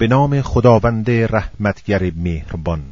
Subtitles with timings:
[0.00, 2.82] به نام خداوند رحمتگر مهربان.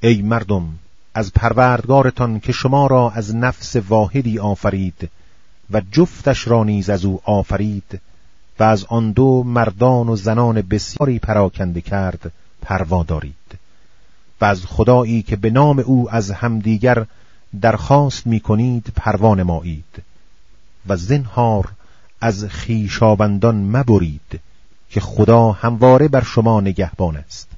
[0.00, 0.78] ای مردم
[1.14, 5.10] از پروردگارتان که شما را از نفس واحدی آفرید
[5.70, 8.00] و جفتش را نیز از او آفرید
[8.58, 12.32] و از آن دو مردان و زنان بسیاری پراکنده کرد
[12.62, 13.58] پروا دارید.
[14.40, 17.06] و از خدایی که به نام او از همدیگر
[17.60, 20.02] درخواست می کنید پروان مایید
[20.86, 21.68] و زنهار
[22.20, 24.40] از خیشابندان مبرید.
[24.92, 27.48] که خدا همواره بر شما نگهبان است.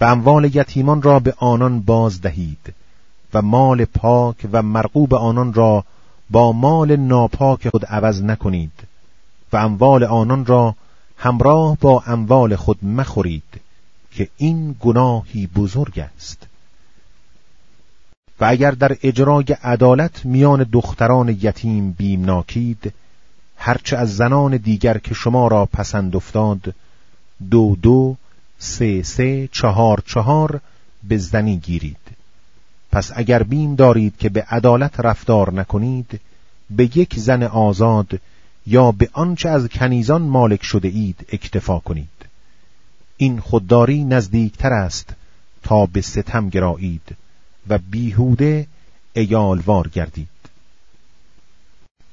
[0.00, 2.74] و اموال یتیمان را به آنان باز دهید
[3.34, 5.84] و مال پاک و مرغوب آنان را
[6.30, 8.72] با مال ناپاک خود عوض نکنید
[9.52, 10.74] و اموال آنان را
[11.16, 13.60] همراه با اموال خود مخورید
[14.12, 16.46] که این گناهی بزرگ است.
[18.40, 22.92] و اگر در اجرای عدالت میان دختران یتیم بیمناکید
[23.56, 26.74] هرچه از زنان دیگر که شما را پسند افتاد
[27.50, 28.16] دو دو
[28.58, 30.60] سه سه چهار چهار
[31.08, 31.96] به زنی گیرید.
[32.92, 36.20] پس اگر بیم دارید که به عدالت رفتار نکنید
[36.70, 38.20] به یک زن آزاد
[38.66, 42.08] یا به آنچه از کنیزان مالک شده اید اکتفا کنید.
[43.16, 45.14] این خودداری نزدیکتر است
[45.62, 47.16] تا به ستم گرایید
[47.68, 48.66] و بیهوده
[49.12, 50.28] ایالوار گردید.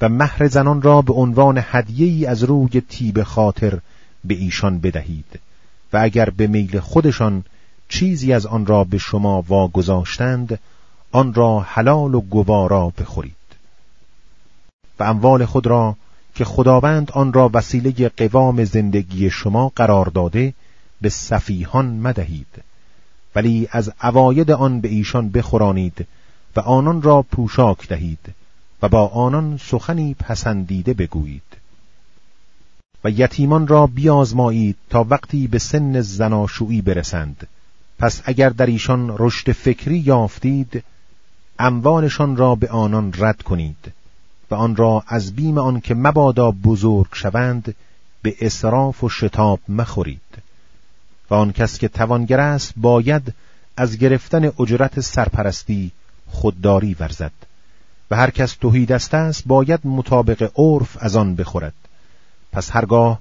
[0.04, 3.80] و مهر زنان را به عنوان هدیه‌ای از روی تیب خاطر
[4.24, 5.40] به ایشان بدهید
[5.94, 7.44] و اگر به میل خودشان
[7.90, 10.60] چیزی از آن را به شما واگذاشتند
[11.12, 13.36] آن را حلال و گوارا بخورید.
[15.00, 15.96] و اموال خود را
[16.36, 20.54] که خداوند آن را وسیله قوام زندگی شما قرار داده
[21.02, 22.64] به صفیحان مدهید.
[23.36, 26.08] ولی از اواید آن به ایشان بخورانید
[26.56, 28.43] و آنان را پوشاک دهید.
[28.84, 31.58] و با آنان سخنی پسندیده بگویید.
[33.04, 37.48] و یتیمان را بیازمایید تا وقتی به سن زناشویی برسند.
[38.00, 40.84] پس اگر در ایشان رشد فکری یافتید
[41.60, 43.92] اموالشان را به آنان رد کنید
[44.52, 47.76] و آن را از بیم آن که مبادا بزرگ شوند
[48.22, 50.22] به اسراف و شتاب مخورید.
[51.30, 53.34] و آن کس که توانگر است باید
[53.78, 55.92] از گرفتن اجرت سرپرستی
[56.28, 57.32] خودداری ورزد.
[58.16, 61.74] هر کس توحید است باید مطابق عرف از آن بخورد.
[62.52, 63.20] پس هرگاه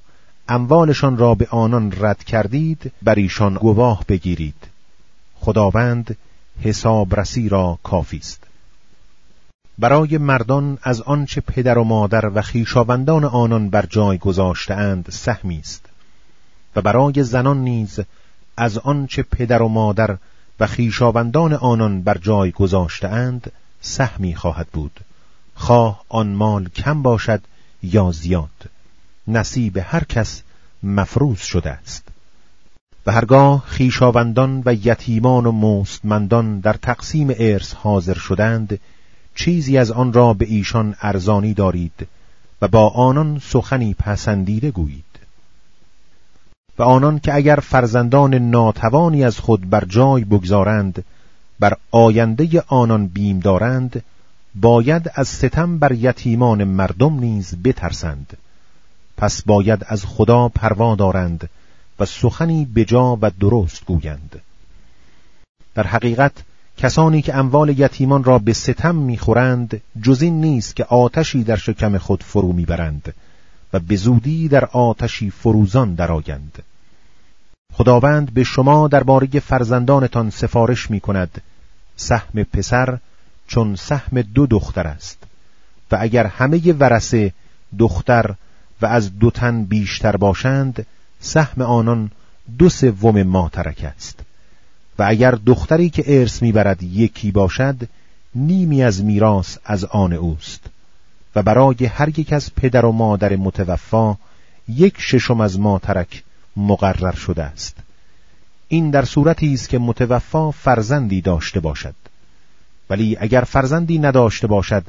[0.49, 4.69] اموالشان را به آنان رد کردید بر ایشان گواه بگیرید.
[5.41, 6.17] خداوند
[6.61, 8.45] حسابرسی را کافی است.
[9.79, 15.87] برای مردان از آنچه پدر و مادر و خیشاوندان آنان بر جای گذاشتهاند سهمی است.
[16.77, 18.01] و برای زنان نیز
[18.57, 20.17] از آنچه پدر و مادر
[20.61, 25.01] و خیشاوندان آنان بر جای گذاشتهاند سهمی خواهد بود.
[25.55, 27.41] خواه آن مال کم باشد
[27.83, 28.71] یا زیاد.
[29.29, 30.43] نصیب هر کس
[30.83, 32.09] مفروض شده است.
[33.07, 38.79] و هرگاه خیشاوندان و یتیمان و مستمندان در تقسیم ارث حاضر شدند
[39.35, 42.09] چیزی از آن را به ایشان ارزانی دارید
[42.63, 45.05] و با آنان سخنی پسندیده گویید.
[46.79, 51.05] و آنان که اگر فرزندان ناتوانی از خود بر جای بگذارند
[51.63, 54.03] بر آینده آنان بیم دارند
[54.55, 58.37] باید از ستم بر یتیمان مردم نیز بترسند.
[59.17, 61.51] پس باید از خدا پروا دارند
[61.99, 64.41] و سخنی بجا و درست گویند.
[65.75, 66.33] در حقیقت
[66.79, 71.99] کسانی که اموال یتیمان را به ستم می‌خورند جز این نیست که آتشی در شکم
[71.99, 73.15] خود فرو می‌برند
[73.73, 76.63] و به زودی در آتشی فروزان درآیند.
[77.73, 81.41] خداوند به شما درباره فرزندانتان سفارش می کند
[81.97, 82.99] سهم پسر
[83.49, 85.19] چون سهم دو دختر است.
[85.91, 87.33] و اگر همه ورسه
[87.79, 88.35] دختر
[88.83, 90.87] و از دو تن بیشتر باشند
[91.21, 92.11] سهم آنان
[92.59, 94.21] دو سوم ما ترک است.
[94.99, 97.89] و اگر دختری که ارث می‌برد یکی باشد
[98.35, 100.61] نیمی از میراث از آن اوست.
[101.35, 104.17] و برای هر یک از پدر و مادر متوفا
[104.69, 106.23] یک ششم از ما ترک
[106.57, 107.77] مقرر شده است.
[108.73, 111.95] این در صورتی است که متوفا فرزندی داشته باشد.
[112.91, 114.85] ولی اگر فرزندی نداشته باشد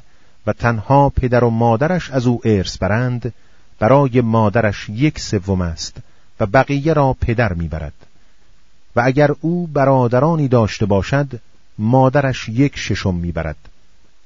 [0.47, 3.33] و تنها پدر و مادرش از او ارث برند
[3.80, 5.97] برای مادرش یک سوم است
[6.39, 7.94] و بقیه را پدر می‌برد.
[8.95, 11.39] و اگر او برادرانی داشته باشد
[11.77, 13.57] مادرش یک ششم می‌برد.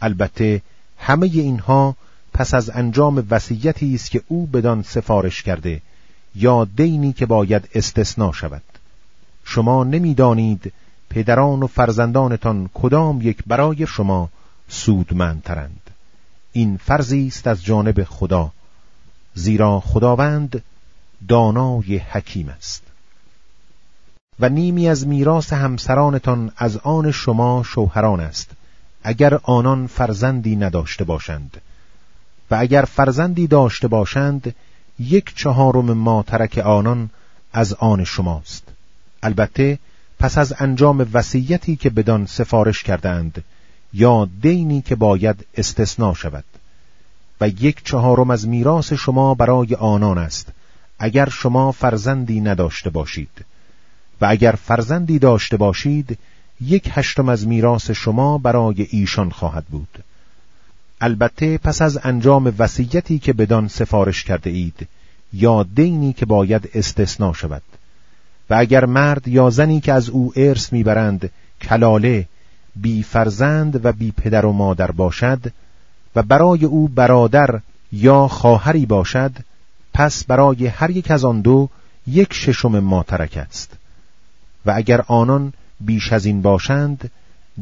[0.01, 0.61] البته
[0.97, 1.95] همه اینها
[2.33, 5.81] پس از انجام وصیتی است که او بدان سفارش کرده
[6.35, 8.76] یا دینی که باید استثنا شود.
[9.49, 10.73] شما نمی‌دانید
[11.09, 14.29] پدران و فرزندانتان کدام یک برای شما
[14.69, 15.81] سودمندترند.
[16.53, 18.51] این فرضی است از جانب خدا
[19.33, 20.63] زیرا خداوند
[21.27, 22.83] دانای حکیم است.
[24.39, 28.51] و نیمی از میراث همسرانتان از آن شما شوهران است
[29.03, 31.61] اگر آنان فرزندی نداشته باشند.
[32.51, 34.55] و اگر فرزندی داشته باشند
[34.99, 37.09] یک چهارم ما ترک آنان
[37.53, 38.76] از آن شماست.
[39.23, 39.79] البته
[40.19, 43.43] پس از انجام وصیتی که بدان سفارش کردند
[43.93, 46.43] یا دینی که باید استثنا شود.
[47.41, 50.47] و یک چهارم از میراث شما برای آنان است
[50.99, 53.45] اگر شما فرزندی نداشته باشید.
[54.21, 56.17] و اگر فرزندی داشته باشید
[56.61, 60.03] یک هشتم از میراث شما برای ایشان خواهد بود.
[61.01, 64.87] البته پس از انجام وصیتی که بدان سفارش کرده اید
[65.33, 67.61] یا دینی که باید استثنا شود.
[68.49, 71.29] و اگر مرد یا زنی که از او ارث می‌برند
[71.61, 72.27] کلاله
[72.75, 75.39] بی فرزند و بی پدر و مادر باشد
[76.15, 77.59] و برای او برادر
[77.91, 79.31] یا خواهری باشد
[79.93, 81.69] پس برای هر یک از آن دو
[82.07, 83.73] یک ششم ماترک است.
[84.65, 87.11] و اگر آنان بیش از این باشند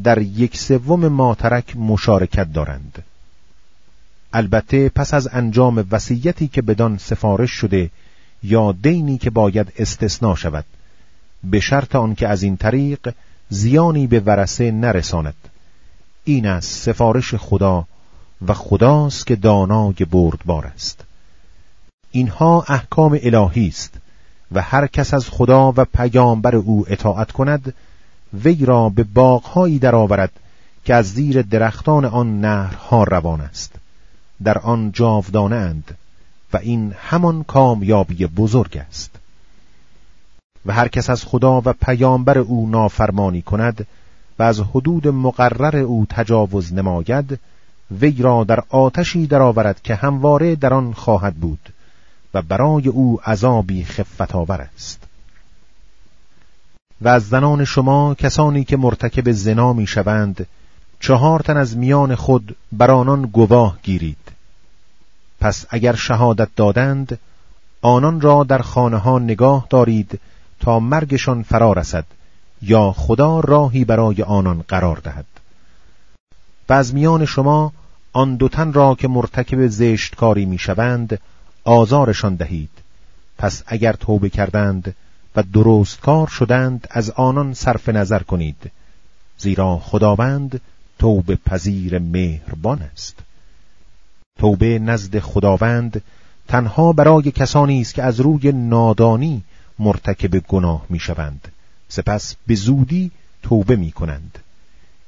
[0.02, 3.04] در یک سوم ماترک مشارکت دارند.
[4.32, 7.90] البته پس از انجام وصیتی که بدان سفارش شده
[8.42, 10.64] یا دینی که باید استثنا شود
[11.44, 13.14] به شرط آنکه از این طریق
[13.48, 15.34] زیانی به ورسه نرساند.
[16.24, 17.84] این از سفارش خدا
[18.46, 21.04] و خداست که دانای بردبار است.
[22.10, 23.94] اینها احکام الهی است
[24.52, 27.74] و هر کس از خدا و پیامبر او اطاعت کند
[28.44, 30.30] وی را به باغهایی درآورد
[30.84, 33.72] که از زیر درختان آن نهرها روان است.
[34.44, 35.96] در آن جاودانه اند
[36.52, 39.10] و این همان کامیابی بزرگ است.
[40.66, 43.86] و هر کس از خدا و پیامبر او نافرمانی کند
[44.38, 47.38] و از حدود مقرر او تجاوز نماید
[48.00, 51.72] وی را در آتشی درآورد که همواره در آن خواهد بود
[52.34, 55.02] و برای او عذابی خفت آور است.
[57.00, 60.46] و از زنان شما کسانی که مرتکب زنا می شوند
[61.00, 64.16] چهار تن از میان خود بر آنان گواه گیرید.
[65.40, 67.18] پس اگر شهادت دادند
[67.82, 70.20] آنان را در خانه ها نگاه دارید
[70.60, 72.04] تا مرگشان فرا رسد
[72.62, 75.26] یا خدا راهی برای آنان قرار دهد.
[76.68, 77.72] و از میان شما
[78.12, 81.20] آن دو تن را که مرتکب زشت کاری می شوند
[81.64, 82.70] آزارشان دهید.
[83.38, 84.94] پس اگر توبه کردند
[85.36, 88.70] و درست کار شدند از آنان صرف نظر کنید.
[89.38, 90.60] زیرا خداوند
[90.98, 93.18] توبه پذیر مهربان است.
[94.38, 96.02] توبه نزد خداوند
[96.48, 99.42] تنها برای کسانی است که از روی نادانی
[99.78, 101.48] مرتکب گناه می‌شوند.
[101.88, 103.10] سپس به زودی
[103.42, 104.38] توبه می کنند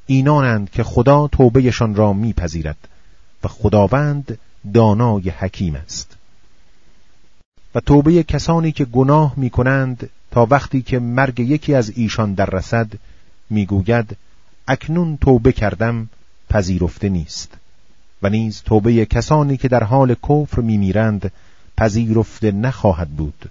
[0.06, 2.88] اینانند که خدا توبهشان را میپذیرد
[3.44, 4.38] و خداوند
[4.74, 6.16] دانای حکیم است.
[7.74, 12.46] و توبه کسانی که گناه می کنند تا وقتی که مرگ یکی از ایشان در
[12.46, 12.92] رسد
[13.50, 14.16] می‌گوید
[14.68, 16.08] اکنون توبه کردم
[16.50, 17.54] پذیرفته نیست.
[18.22, 21.32] و نیز توبه کسانی که در حال کفر میمیرند
[21.76, 23.50] پذیرفته نخواهد بود.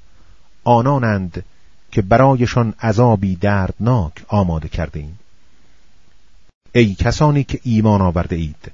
[0.67, 1.43] آنانند
[1.91, 5.19] که برایشان عذابی دردناک آماده کرده ایم.
[6.75, 8.71] ای کسانی که ایمان آورده اید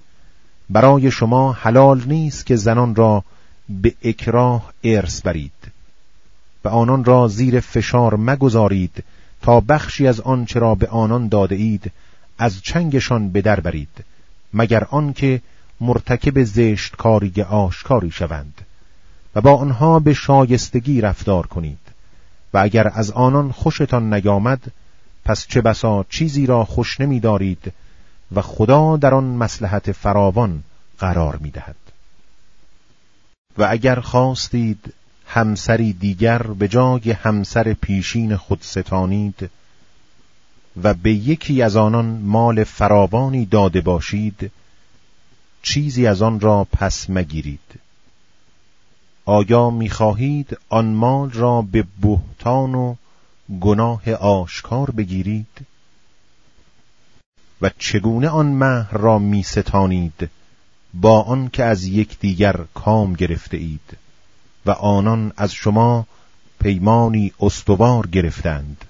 [0.70, 3.24] برای شما حلال نیست که زنان را
[3.70, 5.72] به اکراه ارث برید
[6.64, 9.04] و آنان را زیر فشار مگذارید
[9.42, 11.92] تا بخشی از آنچه را به آنان داده اید
[12.38, 14.04] از چنگشان به در برید
[14.54, 15.42] مگر آنکه
[15.82, 18.62] مرتکب زشت کاری آشکاری شوند
[19.36, 21.83] و با آنها به شایستگی رفتار کنید
[22.54, 24.72] و اگر از آنان خوشتان نیامد
[25.26, 27.74] پس چه بسا چیزی را خوش نمی دارید
[28.32, 30.64] و خدا در آن مسلحت فراوان
[31.00, 31.76] قرار می دهد.
[33.58, 34.94] و اگر خواستید
[35.28, 39.50] همسری دیگر به جای همسر پیشین خود ستانید
[40.84, 44.52] و به یکی از آنان مال فراوانی داده باشید
[45.62, 47.83] چیزی از آن را پس مگیرید
[49.26, 52.96] آیا می‌خواهید آن مال را به بهتان و
[53.62, 55.66] گناه آشکار بگیرید؟
[57.62, 60.30] و چگونه آن مهر را می ستانید
[60.94, 63.98] با آن که از یکدیگر کام گرفته اید
[64.66, 66.06] و آنان از شما
[66.60, 68.86] پیمانی استوار گرفتند؟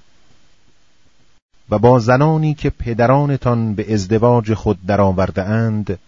[1.69, 5.99] و با زنانی که پدرانتان به ازدواج خود درآورده اند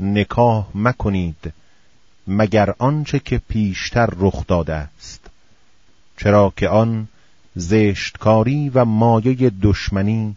[0.00, 1.52] نکاح مکنید
[2.32, 5.20] مگر آنچه که پیشتر رخ داده است.
[6.16, 7.08] چرا که آن
[7.56, 10.36] زشتکاری و مایه دشمنی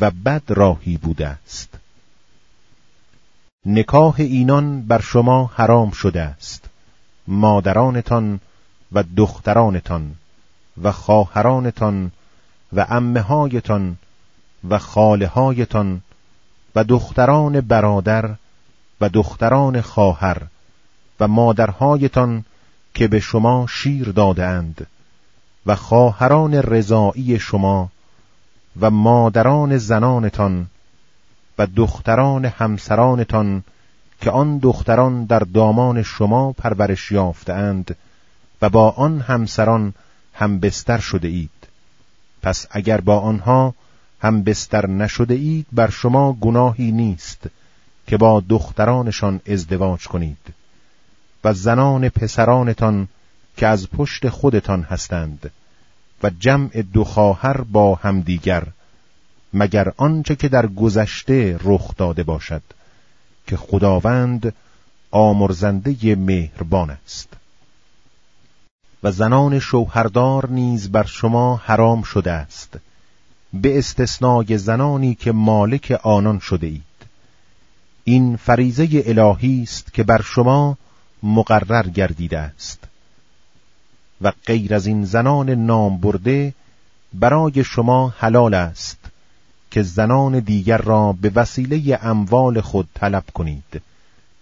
[0.00, 1.68] و بد راهی بوده است.
[3.66, 6.68] نکاح اینان بر شما حرام شده است.
[7.28, 8.40] مادرانتان
[8.92, 10.14] و دخترانتان
[10.82, 12.10] و خواهرانتان
[12.72, 13.96] و امههایتان
[14.68, 15.30] و خاله
[16.74, 18.34] و دختران برادر
[19.00, 20.42] و دختران خواهر
[21.20, 22.44] و مادرهایتان
[22.94, 24.86] که به شما شیر دادند
[25.66, 27.88] و خواهران رضایی شما
[28.80, 30.66] و مادران زنانتان
[31.58, 33.64] و دختران همسرانتان
[34.20, 37.96] که آن دختران در دامان شما پرورش یافتند
[38.62, 39.94] و با آن همسران
[40.34, 41.50] هم بستر شده اید.
[42.42, 43.74] پس اگر با آنها
[44.20, 47.46] هم بستر نشده اید بر شما گناهی نیست
[48.06, 50.54] که با دخترانشان ازدواج کنید.
[51.46, 53.08] و زنان پسرانتان
[53.56, 55.50] که از پشت خودتان هستند
[56.22, 58.66] و جمع دو خواهر با همدیگر
[59.54, 62.62] مگر آنچه که در گذشته رخ داده باشد
[63.46, 64.54] که خداوند
[65.10, 67.28] آمرزنده مهربان است.
[69.02, 72.78] و زنان شوهردار نیز بر شما حرام شده است.
[73.52, 76.82] به استثنای زنانی که مالک آنان شده اید.
[78.04, 80.78] این فریزه الهی است که بر شما
[81.22, 82.78] مقرر گردیده است.
[84.20, 86.54] و غیر از این زنان نام برده
[87.14, 88.98] برای شما حلال است
[89.70, 93.82] که زنان دیگر را به وسیله اموال خود طلب کنید.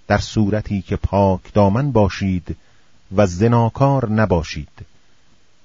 [0.07, 2.57] در صورتی که پاک دامن باشید
[3.16, 4.87] و زناکار نباشید.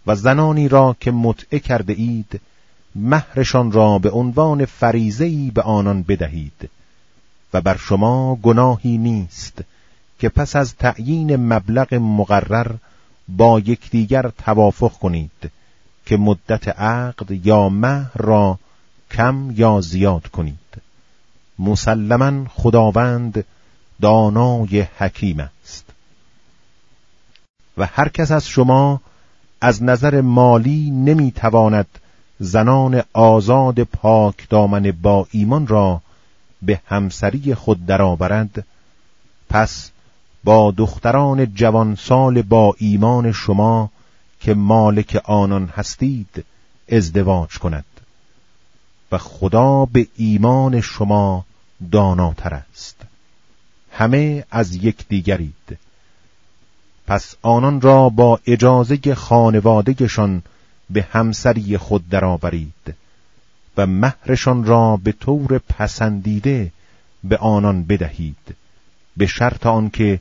[0.08, 2.42] و زنانی را که متعه کرده اید
[2.96, 6.70] مهرشان را به عنوان فریزهی به آنان بدهید.
[7.54, 9.64] و بر شما گناهی نیست.
[10.20, 12.72] که پس از تعیین مبلغ مقرر
[13.28, 15.52] با یکدیگر توافق کنید
[16.06, 18.60] که مدت عقد یا مهر را
[19.12, 20.82] کم یا زیاد کنید.
[21.60, 23.46] مسلما خداوند
[24.02, 25.86] دانای حکیم است.
[27.78, 29.02] و هر کس از شما
[29.62, 32.00] از نظر مالی نمی‌تواند
[32.40, 36.02] زنان آزاد پاک دامن با ایمان را
[36.62, 38.66] به همسری خود درآورد
[39.50, 39.92] پس
[40.44, 43.90] با دختران جوانسال با ایمان شما
[44.40, 46.46] که مالک آنان هستید
[46.92, 47.86] ازدواج کند.
[49.12, 51.46] و خدا به ایمان شما
[51.92, 52.96] داناتر است.
[53.92, 55.78] همه از یک دیگرید.
[57.08, 60.44] پس آنان را با اجازه خانوادگشان
[60.90, 62.96] به همسری خود درآورید
[63.78, 66.72] و مهرشان را به طور پسندیده
[67.24, 68.56] به آنان بدهید
[69.18, 70.20] به شرط آنکه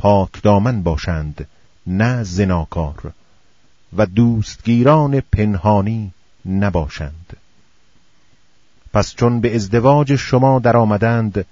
[0.00, 1.46] پاک دامن باشند
[1.86, 3.12] نه زناکار
[3.96, 6.10] و دوستگیران پنهانی
[6.46, 7.36] نباشند.
[8.92, 11.46] پس چون به ازدواج شما درآمدند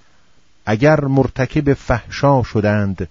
[0.67, 3.09] اگر مرتکب فحشا شدند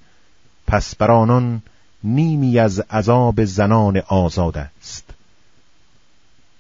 [0.67, 1.61] پس بر آنان
[2.03, 5.03] نیمی از عذاب زنان آزاد است.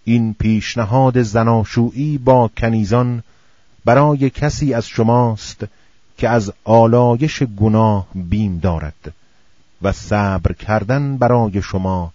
[0.03, 3.23] این پیشنهاد زناشویی با کنیزان
[3.85, 5.63] برای کسی از شماست
[6.17, 9.13] که از آلایش گناه بیم دارد
[9.81, 12.13] و صبر کردن برای شما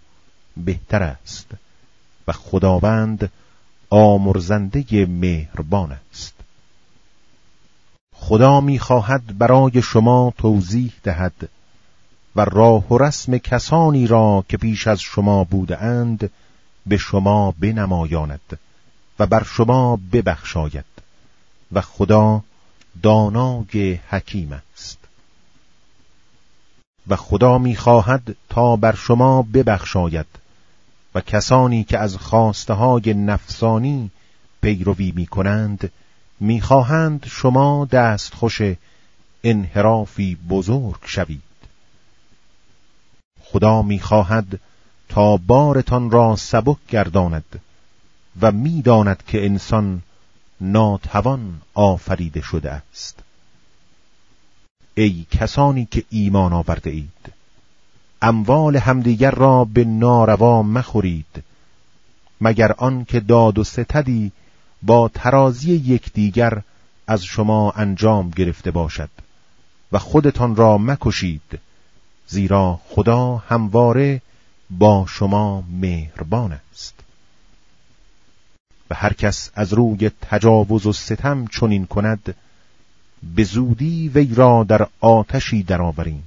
[0.57, 1.47] بهتر است
[2.27, 3.31] و خداوند
[3.89, 6.33] آمرزنده مهربان است.
[8.15, 11.49] خدا می‌خواهد برای شما توضیح دهد
[12.35, 16.29] و راه و رسم کسانی را که پیش از شما بودند
[16.85, 18.59] به شما بنمایاند
[19.19, 20.85] و بر شما ببخشاید
[21.71, 22.41] و خدا
[23.01, 24.97] دانای حکیم است.
[27.07, 30.25] و خدا می‌خواهد تا بر شما ببخشاید
[31.15, 34.11] و کسانی که از خواسته های نفسانی
[34.61, 35.91] پیروی می کنند
[36.39, 38.61] می‌خواهند شما دستخوش
[39.43, 41.41] انحرافی بزرگ شوید.
[43.43, 44.59] خدا می‌خواهد
[45.09, 47.61] تا بارتان را سبک گرداند
[48.41, 50.01] و می‌داند که انسان
[50.61, 53.19] ناتوان آفریده شده است.
[54.95, 57.33] ای کسانی که ایمان آورده اید
[58.21, 61.43] اموال همدیگر را به ناروا مخورید
[62.41, 64.31] مگر آن که داد و ستدی
[64.83, 66.61] با ترازی یکدیگر
[67.07, 69.09] از شما انجام گرفته باشد
[69.91, 71.59] و خودتان را مکشید
[72.27, 74.21] زیرا خدا همواره
[74.69, 76.92] با شما مهربان است.
[78.93, 82.35] و هر کس از روی تجاوز و ستم چنین کند
[83.35, 86.23] به زودی وی را در آتشی درآوریم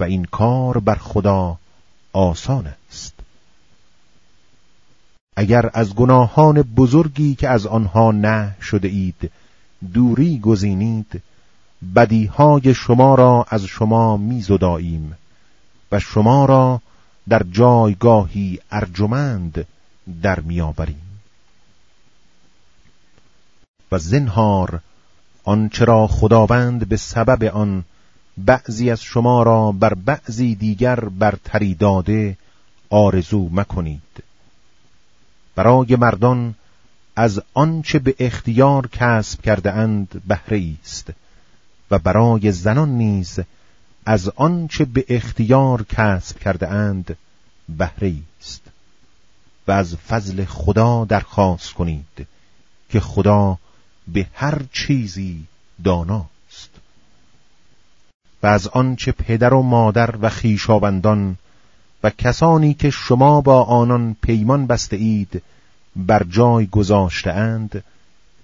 [0.00, 1.58] و این کار بر خدا
[2.12, 3.14] آسان است.
[5.36, 9.30] اگر از گناهان بزرگی که از آنها نه شده اید
[9.94, 11.22] دوری گزینید
[11.96, 15.16] بدیهای شما را از شما میزداییم
[15.92, 16.80] و شما را
[17.28, 19.66] در جایگاهی ارجمند
[20.22, 21.09] در میآوریم.
[23.92, 24.80] و زنهار
[25.44, 27.84] آنچه را خداوند به سبب آن
[28.38, 32.36] بعضی از شما را بر بعضی دیگر برتری داده
[32.90, 34.22] آرزو مکنید.
[35.54, 36.54] برای مردان
[37.16, 41.10] از آنچه به اختیار کسب کرده اند بهره است
[41.90, 43.40] و برای زنان نیز
[44.06, 47.16] از آنچه به اختیار کسب کرده اند
[47.68, 48.62] بهره است.
[49.68, 52.26] و از فضل خدا درخواست کنید
[52.90, 53.58] که خدا
[54.12, 55.44] به هر چیزی
[55.84, 56.70] داناست.
[58.42, 61.36] و از آنچه پدر و مادر و خیشاوندان
[62.02, 65.42] و کسانی که شما با آنان پیمان بسته اید
[65.96, 67.84] بر جای گذاشته اند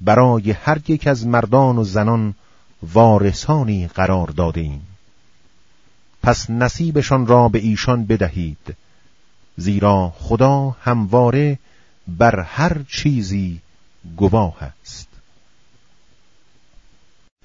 [0.00, 2.34] برای هر یک از مردان و زنان
[2.82, 4.86] وارثانی قرار داده ایم
[6.22, 8.76] پس نصیبشان را به ایشان بدهید
[9.56, 11.58] زیرا خدا همواره
[12.08, 13.60] بر هر چیزی
[14.16, 15.08] گواه است.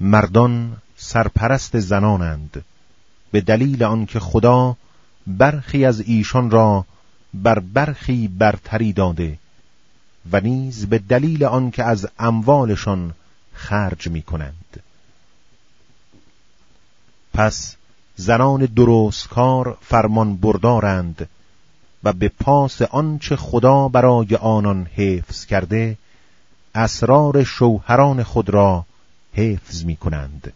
[0.04, 2.66] مردان سرپرست زنانند
[3.32, 4.76] به دلیل آنکه خدا
[5.28, 6.86] برخی از ایشان را
[7.34, 9.38] بر برخی برتری داده
[10.32, 13.14] و نیز به دلیل آنکه از اموالشان
[13.54, 14.84] خرج می کنند
[17.34, 17.76] پس
[18.16, 21.30] زنان درستکار فرمان بردارند
[22.04, 25.98] و به پاس آنچه خدا برای آنان حفظ کرده
[26.76, 28.86] اسرار شوهران خود را
[29.34, 30.54] حفظ می کنند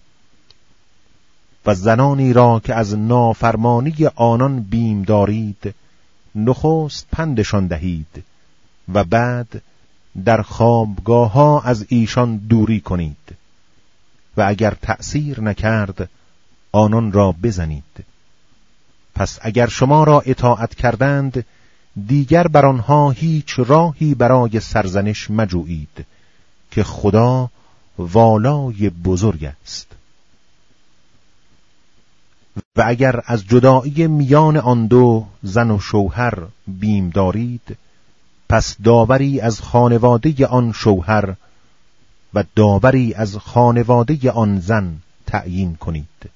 [1.66, 5.76] و زنانی را که از نافرمانی آنان بیم دارید
[6.36, 8.24] نخست پندشان دهید
[8.94, 9.62] و بعد
[10.26, 13.36] در خوابگاه ها از ایشان دوری کنید
[14.38, 16.10] و اگر تأثیر نکرد
[16.72, 18.06] آنان را بزنید.
[19.16, 21.46] پس اگر شما را اطاعت کردند
[22.08, 26.06] دیگر بر آنها هیچ راهی برای سرزنش مجویید
[26.72, 27.50] که خدا
[27.98, 29.88] والای بزرگ است.
[32.76, 37.78] و اگر از جدایی میان آن دو زن و شوهر بیم دارید
[38.50, 41.36] پس داوری از خانواده آن شوهر
[42.34, 44.96] و داوری از خانواده آن زن
[45.28, 46.30] تعیین کنید.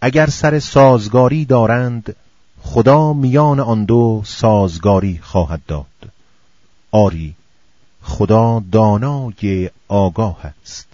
[0.00, 2.16] اگر سر سازگاری دارند
[2.62, 6.12] خدا میان آن دو سازگاری خواهد داد.
[6.90, 7.34] آری
[8.06, 10.88] خدا دانای آگاه است.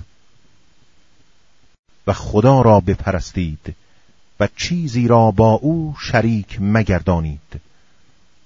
[2.06, 3.76] و خدا را بپرستید
[4.40, 7.60] و چیزی را با او شریک مگردانید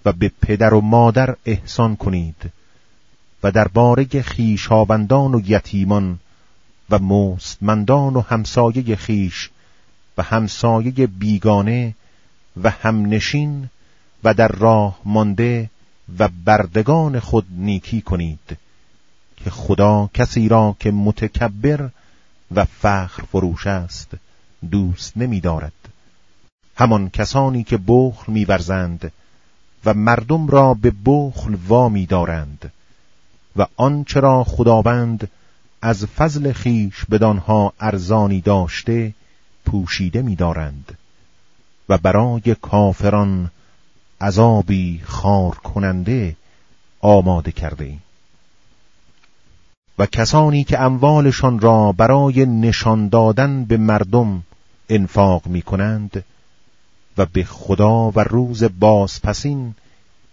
[0.05, 2.53] و به پدر و مادر احسان کنید
[3.43, 6.19] و در باره خیشابندان و یتیمان
[6.91, 9.51] و مستمندان و همسایه خیش
[10.19, 11.95] و همسایه بیگانه
[12.63, 13.71] و همنشین
[14.25, 15.71] و در راه مانده
[16.19, 18.57] و بردگان خود نیکی کنید
[19.37, 21.88] که خدا کسی را که متکبر
[22.55, 24.11] و فخر فروش است
[24.71, 25.73] دوست نمی دارد.
[26.77, 29.12] همان کسانی که بخل میورزند
[29.85, 32.73] و مردم را به بخل وامی دارند
[33.57, 35.31] و آنچه را خداوند
[35.83, 39.14] از فضل خیش بدانها ارزانی داشته
[39.64, 40.99] پوشیده می‌دارند
[41.88, 43.51] و برای کافران
[44.21, 46.37] عذابی خار کننده
[47.01, 48.03] آماده کرده ایم.
[49.99, 54.43] و کسانی که اموالشان را برای نشان دادن به مردم
[54.89, 56.25] انفاق می کنند
[57.19, 59.75] و به خدا و روز بازپسین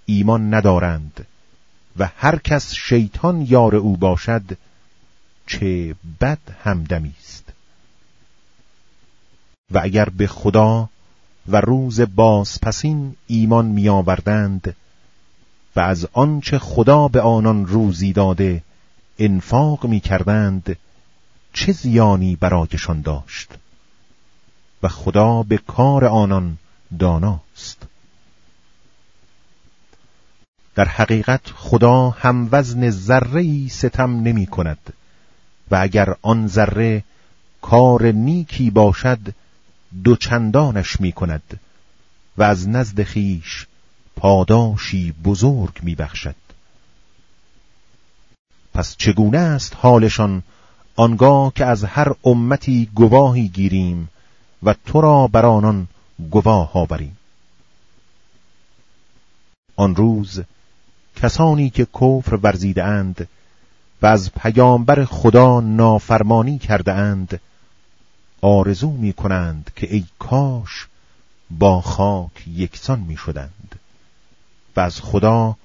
[0.06, 1.28] ایمان ندارند
[1.98, 4.58] و هر کس شیطان یار او باشد
[5.48, 7.54] چه بد همدمی است
[9.72, 10.89] و اگر به خدا
[11.47, 14.75] و روز بازپسین ایمان میآوردند
[15.75, 18.63] و از آنچه خدا به آنان روزی داده
[19.19, 20.77] انفاق می‌کردند
[21.53, 23.49] چه زیانی برایشان داشت؟
[24.84, 26.58] و خدا به کار آنان
[26.99, 27.88] داناست.
[30.75, 34.93] در حقیقت خدا هم وزن ذره ستم نمی کند
[35.71, 37.03] و اگر آن ذره
[37.62, 39.19] کار نیکی باشد
[40.03, 41.60] دوچندانش می کند
[42.38, 43.67] و از نزد خیش
[44.15, 46.36] پاداشی بزرگ می بخشد.
[48.73, 50.43] پس چگونه است حالشان
[50.95, 54.10] آنگاه که از هر امتی گواهی گیریم
[54.63, 55.88] و تو را بر آنان
[56.32, 57.17] گواه آوریم
[59.75, 60.41] آن روز
[61.15, 63.27] کسانی که کفر ورزیده اند
[64.01, 67.41] و از پیامبر خدا نافرمانی کرده اند
[68.43, 70.88] آرزو می کنند که ای کاش
[71.51, 73.79] با خاک یکسان می شدند
[74.75, 75.56] و از خدا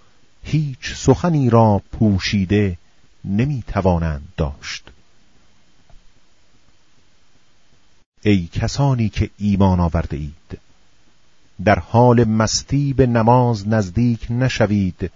[0.42, 2.78] هیچ سخنی را پوشیده
[3.24, 4.90] نمی توانند داشت.
[8.22, 10.60] ای کسانی که ایمان آورده اید
[11.64, 15.10] در حال مستی به نماز نزدیک نشوید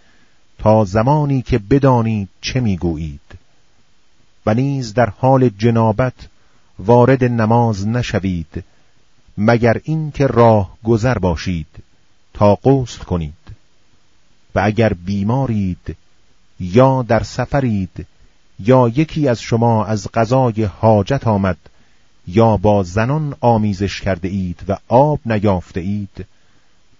[0.58, 3.38] تا زمانی که بدانید چه می‌گویید.
[4.46, 6.14] و نیز در حال جنابت
[6.86, 8.64] وارد نماز نشوید
[9.38, 11.66] مگر اینکه راه گذر باشید
[12.34, 13.42] تا غسل کنید.
[14.54, 15.96] و اگر بیمارید
[16.60, 18.06] یا در سفرید
[18.58, 21.58] یا یکی از شما از غذای حاجت آمد
[22.26, 26.26] یا با زنان آمیزش کرده اید و آب نیافته اید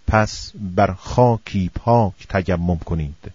[0.07, 3.33] پس بر خاکی پاک تیمم کنید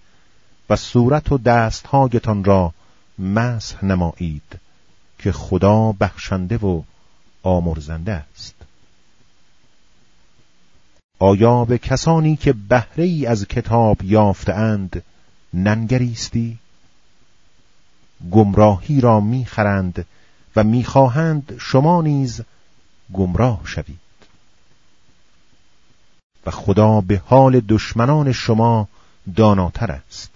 [0.69, 2.73] و صورت و دستهایتان را
[3.19, 4.66] مسح نمایید.
[5.19, 6.81] که خدا بخشنده و
[7.43, 8.55] آمرزنده است.
[11.19, 15.03] آیا به کسانی که بهره ای از کتاب یافتهاند
[15.53, 16.57] ننگریستی؟
[18.31, 20.05] گمراهی را می‌خرند
[20.55, 22.41] و می‌خواهند شما نیز
[23.13, 23.99] گمراه شوید.
[26.45, 28.87] و خدا به حال دشمنان شما
[29.35, 30.31] داناتر است.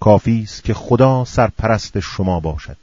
[0.00, 2.76] کافی است که خدا سرپرست شما باشد.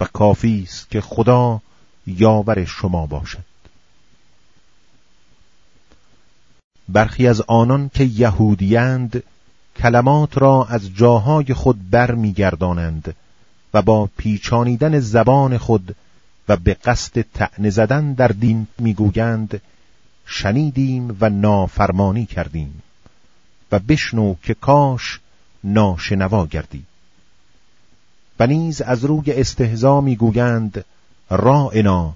[0.00, 1.60] و کافی است که خدا
[2.06, 3.44] یاور شما باشد.
[6.88, 9.22] برخی از آنان که یهودیند
[9.76, 13.14] کلمات را از جاهای خود برمیگردانند
[13.74, 15.96] و با پیچانیدن زبان خود
[16.48, 19.60] و به قصد تعنه زدن در دین می‌گویند
[20.26, 22.82] شنیدیم و نافرمانی کردیم
[23.72, 25.20] و بشنو که کاش
[25.64, 26.84] ناشنوا گردی
[28.38, 30.84] و نیز از روی استهزا می‌گویند
[31.30, 32.14] رائنا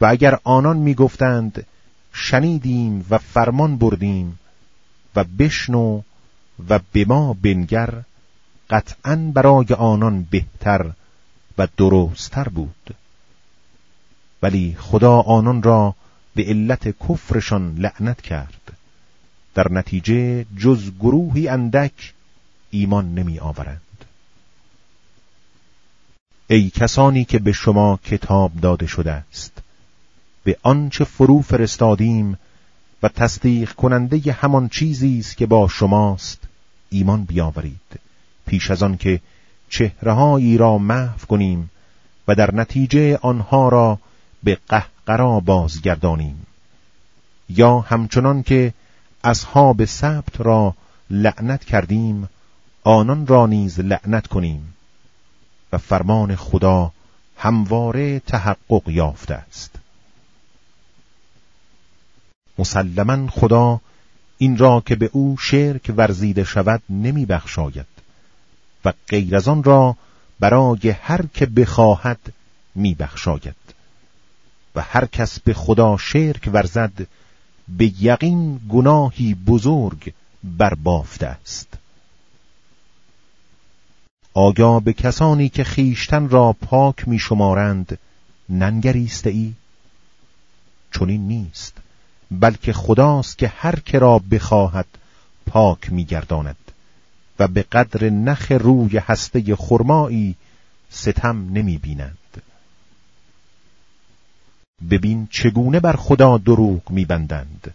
[0.00, 1.66] و اگر آنان می‌گفتند
[2.12, 4.38] شنیدیم و فرمان بردیم
[5.16, 6.02] و بشنو
[6.68, 7.94] و به ما بنگر
[8.70, 10.90] قطعا برای آنان بهتر
[11.58, 12.94] و درستتر بود.
[14.42, 15.94] ولی خدا آنان را
[16.34, 18.72] به علت کفرشان لعنت کرد.
[19.54, 22.12] در نتیجه جز گروهی اندک
[22.70, 23.89] ایمان نمی آورند
[26.52, 29.52] ای کسانی که به شما کتاب داده شده است.
[30.44, 32.38] به آنچه فرو فرستادیم
[33.02, 36.38] و تصدیق کننده همان چیزی است که با شماست
[36.90, 38.00] ایمان بیاورید.
[38.46, 39.20] پیش از آن که
[39.68, 41.70] چهرههایی را محو کنیم
[42.28, 43.98] و در نتیجه آنها را
[44.42, 46.46] به قهقرا بازگردانیم.
[47.48, 48.74] یا همچنان که
[49.24, 50.74] اصحاب سبت را
[51.10, 52.28] لعنت کردیم
[52.84, 54.74] آنان را نیز لعنت کنیم.
[55.72, 56.92] و فرمان خدا
[57.36, 59.70] همواره تحقق یافته است.
[62.58, 63.80] مسلما خدا
[64.38, 67.86] این را که به او شرک ورزیده شود نمی بخشاید
[68.84, 69.96] و غیر از آن را
[70.40, 72.32] برای هر که بخواهد
[72.74, 73.54] می بخشاید
[74.74, 77.06] و هر کس به خدا شرک ورزد
[77.68, 80.12] به یقین گناهی بزرگ
[80.44, 81.79] بربافته است.
[84.34, 87.98] آیا به کسانی که خیشتن را پاک می شمارند
[88.48, 89.52] ننگریسته ای؟
[90.92, 91.76] چنین نیست
[92.30, 94.86] بلکه خداست که هر که را بخواهد
[95.46, 96.56] پاک میگرداند
[97.38, 100.34] و به قدر نخ روی هسته خرمایی
[100.90, 102.16] ستم نمی بینند.
[104.90, 107.74] ببین چگونه بر خدا دروغ میبندند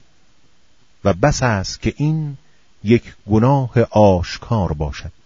[1.04, 2.38] و بس است که این
[2.84, 5.25] یک گناه آشکار باشد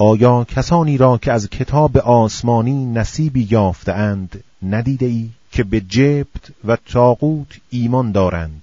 [0.00, 6.76] آیا کسانی را که از کتاب آسمانی نصیبی یافتهاند ندیده ای که به جبت و
[6.76, 8.62] تاقوت ایمان دارند؟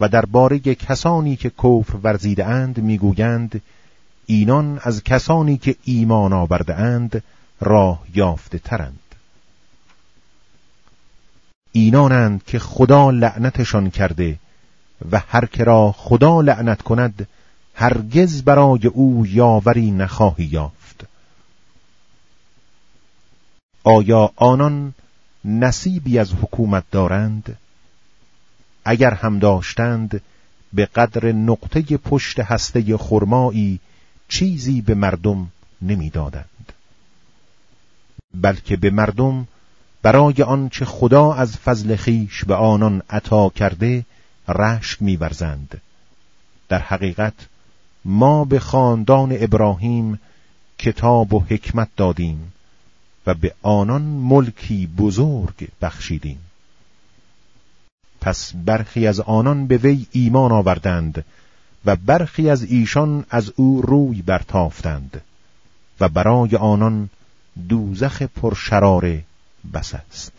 [0.00, 3.62] و درباره کسانی که کفر ورزیده اند می‌گویند
[4.26, 7.22] اینان از کسانی که ایمان آورده اند
[7.60, 8.98] راه یافته ترند
[11.72, 14.38] اینانند که خدا لعنتشان کرده
[15.12, 17.28] و هر که را خدا لعنت کند
[17.74, 21.04] هرگز برای او یاوری نخواهی یافت.
[23.84, 24.94] آیا آنان
[25.44, 27.58] نصیبی از حکومت دارند؟
[28.84, 30.20] اگر هم داشتند
[30.72, 33.80] به قدر نقطه پشت هسته خرمایی
[34.28, 35.50] چیزی به مردم
[35.82, 36.72] نمی‌دادند.
[38.34, 39.48] بلکه به مردم
[40.02, 44.04] برای آنچه خدا از فضل خیش به آنان عطا کرده
[44.48, 45.80] رشک میورزند.
[46.68, 47.34] در حقیقت
[48.04, 50.20] ما به خاندان ابراهیم
[50.78, 52.52] کتاب و حکمت دادیم
[53.26, 56.38] و به آنان ملکی بزرگ بخشیدیم.
[58.20, 61.24] پس برخی از آنان به وی ایمان آوردند
[61.84, 65.20] و برخی از ایشان از او روی برتافتند
[66.00, 67.08] و برای آنان
[67.68, 69.24] دوزخ پرشراره
[69.74, 70.32] بس است.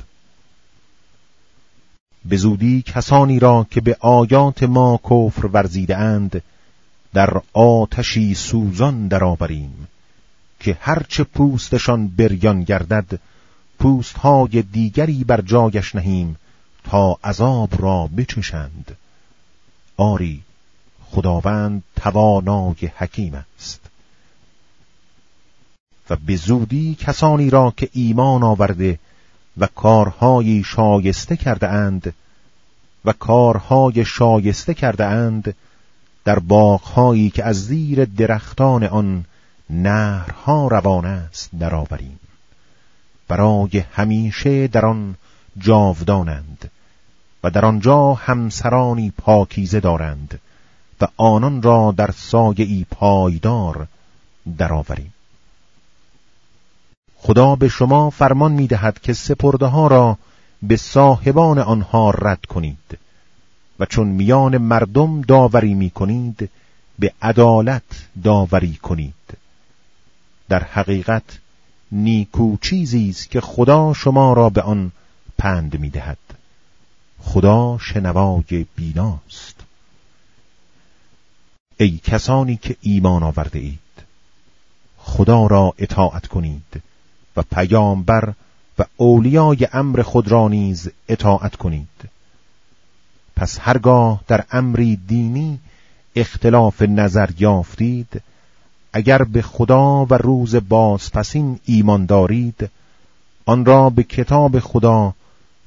[2.26, 6.42] به زودی کسانی را که به آیات ما کفر ورزیده اند
[7.16, 9.88] در آتشی سوزان درآوریم
[10.60, 13.20] که هرچه پوستشان بریان گردد
[13.80, 16.36] پوستهای دیگری بر جایش نهیم
[16.84, 18.98] تا عذاب را بچشند.
[19.98, 20.42] آری
[21.12, 23.82] خداوند توانای حکیم است.
[26.10, 29.00] و به زودی کسانی را که ایمان آورده
[29.58, 32.14] و کارهایی شایسته کرده اند
[33.06, 35.56] و کارهای شایسته کرده اند
[36.26, 39.26] در باغهایی که از زیر درختان آن
[39.70, 42.20] نهرها روان است درآوریم.
[43.28, 45.16] برای همیشه در آن
[45.58, 46.72] جاودانند
[47.44, 50.40] و در آنجا همسرانی پاکیزه دارند
[51.02, 53.88] و آنان را در سایه پایدار
[54.58, 55.14] درآوریم.
[57.18, 60.18] خدا به شما فرمان می دهد که سپرده ها را
[60.64, 62.98] به صاحبان آنها رد کنید.
[63.80, 66.50] و چون میان مردم داوری می کنید
[67.00, 69.38] به عدالت داوری کنید.
[70.50, 71.40] در حقیقت
[71.92, 74.92] نیکو چیزی است که خدا شما را به آن
[75.38, 76.18] پند می دهد
[77.20, 79.56] خدا شنوای بیناست.
[81.78, 83.80] ای کسانی که ایمان آورده اید
[84.98, 86.82] خدا را اطاعت کنید
[87.38, 88.34] و پیامبر
[88.80, 92.15] و اولیای امر خود را نیز اطاعت کنید.
[93.36, 95.60] پس هرگاه در امری دینی
[96.16, 98.22] اختلاف نظر یافتید
[98.94, 102.70] اگر به خدا و روز بازپسین ایمان دارید
[103.46, 105.14] آن را به کتاب خدا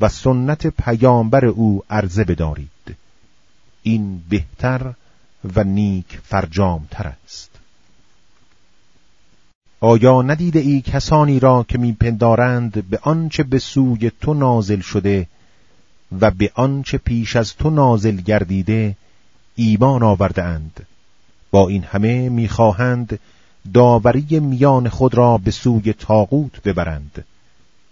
[0.00, 2.96] و سنت پیامبر او عرضه بدارید.
[3.82, 4.92] این بهتر
[5.56, 7.50] و نیک فرجام تر است.
[9.80, 15.26] آیا ندیده ای کسانی را که میپندارند به آنچه به سوی تو نازل شده
[16.20, 18.96] و به آنچه پیش از تو نازل گردیده
[19.54, 20.86] ایمان آورده اند
[21.50, 23.18] با این همه می‌خواهند
[23.74, 27.24] داوری میان خود را به سوی تاغوت ببرند.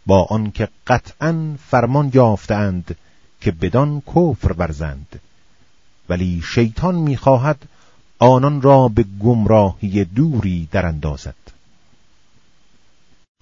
[0.07, 2.97] با آنکه قطعا فرمان یافتند
[3.41, 5.21] که بدان کفر ورزند.
[6.09, 7.69] ولی شیطان می‌خواهد
[8.19, 11.35] آنان را به گمراهی دوری در اندازد.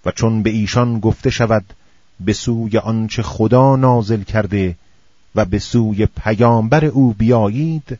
[0.04, 1.64] و چون به ایشان گفته شود
[2.20, 4.76] به سوی آنچه خدا نازل کرده
[5.34, 7.98] و به سوی پیامبر او بیایید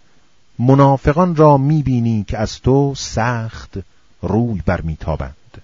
[0.58, 3.78] منافقان را می‌بینی که از تو سخت
[4.22, 5.62] روی برمیتابند.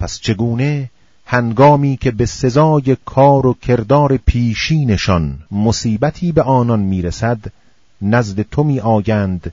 [0.00, 0.90] پس چگونه
[1.26, 7.38] هنگامی که به سزای کار و کردار پیشینشان مصیبتی به آنان می‌رسد
[8.02, 9.52] نزد تو می آگند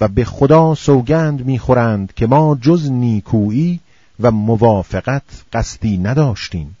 [0.00, 3.80] و به خدا سوگند می‌خورند که ما جز نیکویی
[4.22, 6.76] و موافقت قصدی نداشتیم.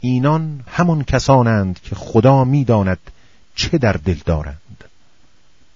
[0.00, 2.98] اینان همان کسانند که خدا می‌داند
[3.54, 4.84] چه در دل دارند.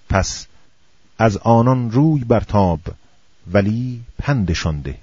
[0.09, 0.47] پس
[1.17, 2.79] از آنان روی برتاب
[3.51, 4.97] ولی پندشان ده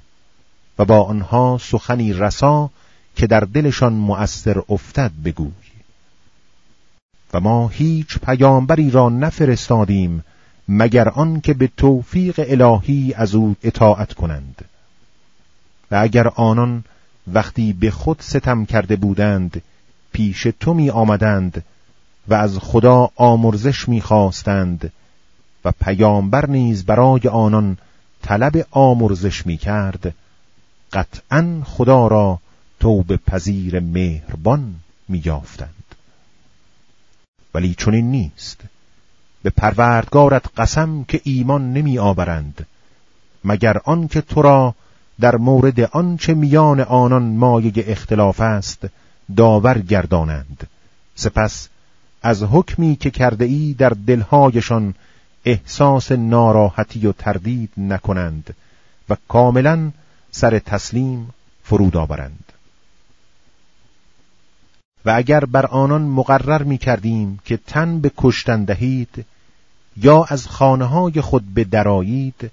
[0.79, 2.71] و با آنها سخنی رسا
[3.16, 5.53] که در دلشان مؤثر افتد بگوی.
[7.33, 10.25] و ما هیچ پیامبری را نفرستادیم
[10.69, 14.64] مگر آن که به توفیق الهی از او اطاعت کنند.
[15.90, 16.85] و اگر آنان
[17.33, 19.62] وقتی به خود ستم کرده بودند
[20.12, 21.64] پیش تو می آمدند
[22.29, 24.92] و از خدا آمرزش می خواستند
[25.64, 27.79] و پیامبر نیز برای آنان
[28.22, 30.14] طلب آمرزش می کرد
[30.92, 32.38] قطعا خدا را
[32.81, 34.75] توبه پذیر مهربان
[35.09, 35.70] می یافتند.
[37.55, 38.61] ولی چنین نیست.
[39.42, 42.66] به پروردگارت قسم که ایمان نمی آورند
[43.44, 44.75] مگر آنکه تو را
[45.20, 48.87] در مورد آنچه میان آنان مایه اختلاف است
[49.37, 50.66] داور گردانند.
[51.14, 51.68] سپس
[52.22, 54.94] از حکمی که کرده ای در دلهایشان
[55.44, 58.55] احساس ناراحتی و تردید نکنند
[59.09, 59.90] و کاملا
[60.31, 61.31] سر تسلیم
[61.62, 62.52] فرود آورند.
[65.05, 69.24] و اگر بر آنان مقرر می کردیم که تن به کشتن دهید
[69.96, 72.50] یا از خانه های خود به درایید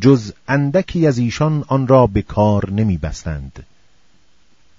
[0.00, 3.66] جز اندکی از ایشان آن را به کار نمی بستند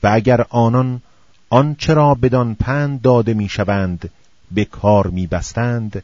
[0.04, 1.02] و اگر آنان
[1.50, 4.10] آنچه را بدان پند داده می شوند
[4.52, 6.04] به کار می بستند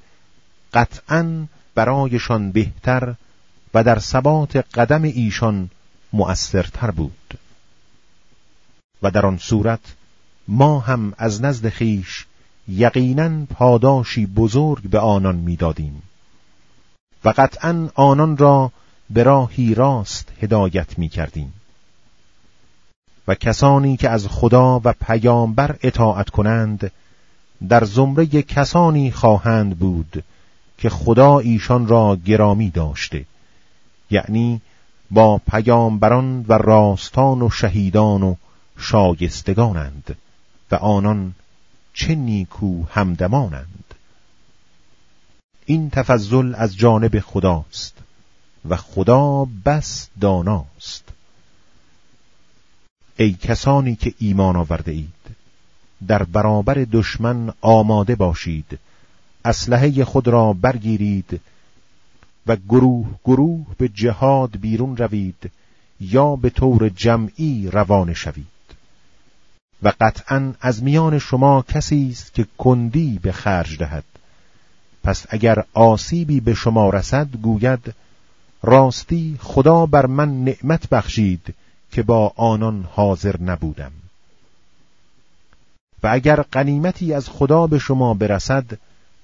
[0.73, 3.15] قطعا برایشان بهتر
[3.73, 5.69] و در ثبات قدم ایشان
[6.13, 7.39] مؤثرتر بود.
[9.03, 9.79] و در آن صورت
[10.47, 12.25] ما هم از نزد خیش
[12.67, 16.01] یقینا پاداشی بزرگ به آنان می‌دادیم.
[17.25, 18.71] و قطعا آنان را
[19.09, 21.53] به راهی راست هدایت می کردیم.
[23.27, 26.91] و کسانی که از خدا و پیامبر اطاعت کنند
[27.69, 30.23] در زمره کسانی خواهند بود
[30.77, 33.25] که خدا ایشان را گرامی داشته.
[34.11, 34.61] یعنی
[35.11, 38.35] با پیامبران و راستان و شهیدان و
[38.77, 40.15] شایستگانند
[40.71, 41.33] و آنان
[41.93, 43.93] چه نیکو همدمانند.
[45.65, 48.04] این تفضل از جانب خداست.
[48.69, 51.03] و خدا بس داناست.
[53.17, 55.35] ای کسانی که ایمان آورده اید
[56.07, 58.79] در برابر دشمن آماده باشید
[59.45, 61.41] اسلحه خود را برگیرید
[62.47, 65.51] و گروه گروه به جهاد بیرون روید
[65.99, 68.45] یا به طور جمعی روانه شوید.
[69.83, 74.03] و قطعا از میان شما کسی است که کندی به خرج دهد.
[75.03, 77.93] پس اگر آسیبی به شما رسد گوید
[78.63, 81.55] راستی خدا بر من نعمت بخشید
[81.91, 83.91] که با آنان حاضر نبودم
[86.03, 88.65] و اگر قنیمتی از خدا به شما برسد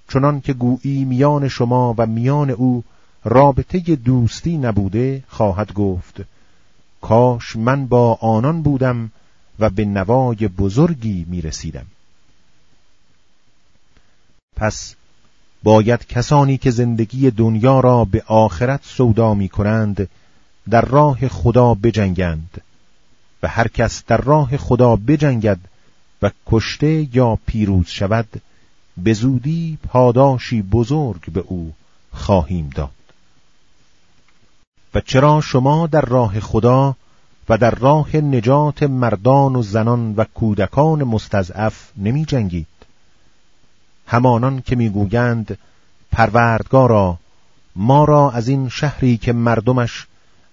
[0.09, 2.83] چنان که گویی میان شما و میان او
[3.23, 6.21] رابطه دوستی نبوده خواهد گفت
[7.01, 9.11] کاش من با آنان بودم
[9.59, 11.85] و به نوای بزرگی می رسیدم.
[14.55, 14.95] پس
[15.63, 20.09] باید کسانی که زندگی دنیا را به آخرت سودا می کنند
[20.69, 22.61] در راه خدا بجنگند.
[23.43, 25.59] و هر کس در راه خدا بجنگد
[26.21, 28.41] و کشته یا پیروز شود
[28.97, 31.73] به زودی پاداشی بزرگ به او
[32.13, 32.89] خواهیم داد.
[34.93, 36.95] و چرا شما در راه خدا
[37.49, 42.67] و در راه نجات مردان و زنان و کودکان مستضعف نمی جنگید؟
[44.11, 45.57] همانان که می‌گویند
[46.11, 47.17] پروردگارا
[47.75, 50.07] ما را از این شهری که مردمش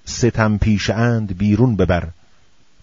[0.04, 2.08] ستم پیش اند بیرون ببر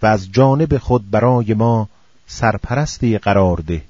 [0.02, 1.90] و از جانب خود برای ما
[2.28, 3.82] سرپرستی قرار ده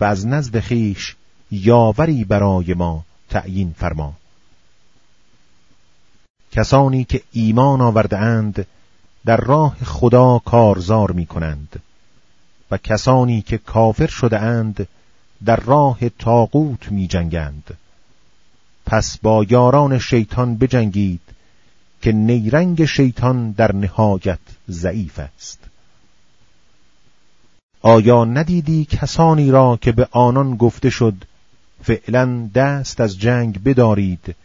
[0.00, 1.16] و از نزد خیش
[1.50, 4.12] یاوری برای ما تعیین فرما.
[6.52, 8.66] کسانی که ایمان آورده اند
[9.24, 11.82] در راه خدا کارزار می کنند
[12.70, 14.88] و کسانی که کافر شده اند
[15.44, 17.76] در راه تاقوت می جنگند
[18.86, 21.20] پس با یاران شیطان بجنگید
[22.02, 24.38] که نیرنگ شیطان در نهایت
[24.70, 25.58] ضعیف است.
[27.82, 31.14] آیا ندیدی کسانی را که به آنان گفته شد
[31.82, 34.36] فعلا دست از جنگ بدارید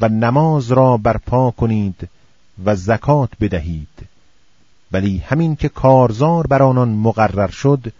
[0.00, 2.08] و نماز را برپا کنید
[2.64, 4.08] و زکات بدهید
[4.92, 7.92] ولی همین که کارزار بر آنان مقرر شد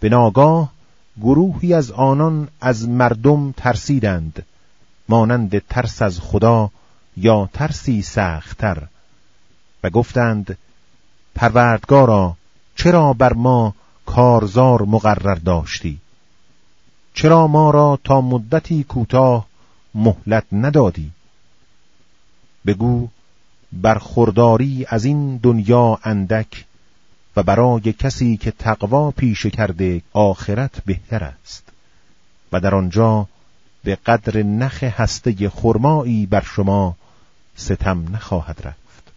[0.00, 0.71] به ناگاه
[1.20, 4.46] گروهی از آنان از مردم ترسیدند
[5.08, 6.70] مانند ترس از خدا
[7.16, 8.82] یا ترسی سختتر.
[9.84, 10.58] و گفتند
[11.34, 12.36] پروردگارا
[12.76, 13.74] چرا بر ما
[14.06, 15.98] کارزار مقرر داشتی؟
[17.14, 19.46] چرا ما را تا مدتی کوتاه
[19.94, 21.10] مهلت ندادی؟
[22.66, 23.08] بگو
[23.72, 26.64] برخورداری از این دنیا اندک
[27.36, 31.64] و برای کسی که تقوا پیشه کرده آخرت بهتر است.
[32.52, 33.26] و در آنجا
[33.84, 36.96] به قدر نخ هسته خرمایی بر شما
[37.56, 39.12] ستم نخواهد رفت.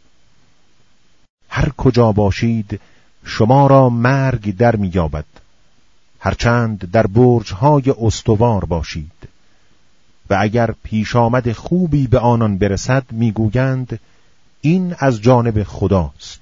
[1.49, 2.80] هر کجا باشید
[3.25, 5.25] شما را مرگ در میابد
[6.19, 9.12] هرچند در برجهای استوار باشید.
[10.30, 13.99] و اگر پیش آمد خوبی به آنان برسد می‌گویند
[14.62, 16.39] این از جانب خداست.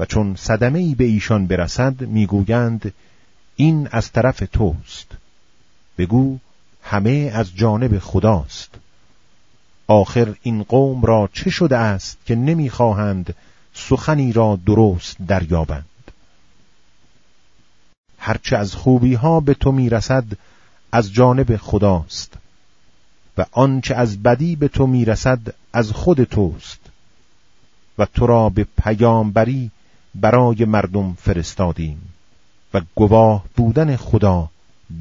[0.00, 2.94] و چون صدمه به ایشان برسد می‌گویند
[3.56, 5.06] این از طرف توست.
[5.98, 6.38] بگو
[6.82, 8.70] همه از جانب خداست.
[9.86, 13.34] آخر این قوم را چه شده است که نمی‌خواهند
[13.74, 15.84] سخنی را درست دریابند؟
[18.18, 20.24] هرچه از خوبی ها به تو می‌رسد
[20.92, 22.34] از جانب خداست.
[23.38, 25.40] و آنچه از بدی به تو می‌رسد
[25.72, 26.80] از خود توست.
[27.98, 29.70] و تو را به پیامبری
[30.14, 32.14] برای مردم فرستادیم
[32.74, 34.48] و گواه بودن خدا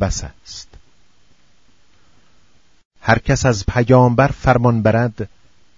[0.01, 0.67] بس است.
[3.01, 5.29] هر کس از پیامبر فرمان برد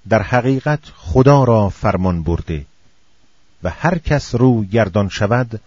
[0.10, 2.66] در حقیقت خدا را فرمان برده
[3.64, 5.62] و هر کس رو گردان شود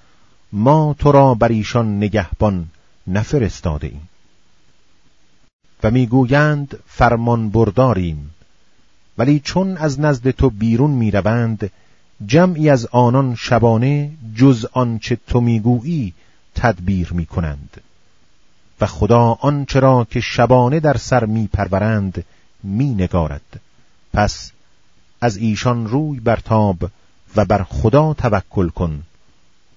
[0.53, 2.67] ما تو را بر ایشان نگهبان
[3.07, 4.09] نفرستاده ایم
[5.83, 8.31] و می‌گویند فرمان برداریم
[9.19, 11.71] ولی چون از نزد تو بیرون می‌روند
[12.27, 16.15] جمعی از آنان شبانه جز آنچه تو می‌گویی
[16.55, 17.81] تدبیر می‌کنند.
[18.81, 22.25] و خدا آنچه را که شبانه در سر می پرورند
[22.63, 23.61] می نگارد
[24.13, 24.53] پس
[25.21, 26.91] از ایشان روی برتاب
[27.37, 29.03] و بر خدا توکل کن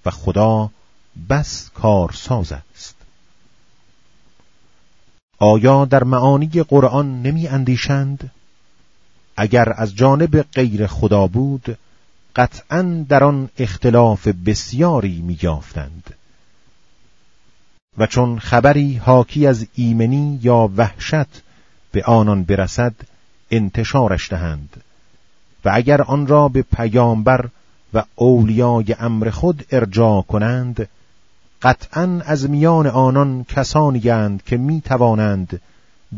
[0.05, 0.69] و خدا
[1.29, 2.95] بس کارساز است.
[5.39, 8.31] آیا در معانی قرآن نمی اندیشند؟
[9.38, 11.77] اگر از جانب غیر خدا بود
[12.38, 16.13] قطعا در آن اختلاف بسیاری می یافتند
[17.97, 21.41] و چون خبری حاکی از ایمنی یا وحشت
[21.91, 22.93] به آنان برسد
[23.51, 24.83] انتشارش دهند.
[25.65, 27.49] و اگر آن را به پیامبر
[27.93, 30.89] و اولیای امر خود ارجاع کنند
[31.61, 33.99] قطعا از میان آنان کسانی
[34.45, 35.61] که می توانند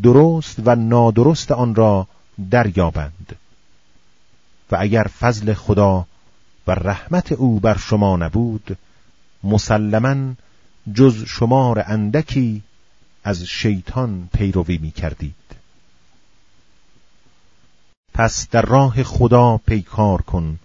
[0.03, 2.07] درست و نادرست آن را
[2.51, 3.35] دریابند.
[4.71, 6.05] و اگر فضل خدا
[6.69, 8.77] و رحمت او بر شما نبود
[9.43, 10.33] مسلما
[10.93, 12.61] جز شمار اندکی
[13.23, 15.35] از شیطان پیروی می کردید
[18.13, 20.59] پس در راه خدا پیکار کن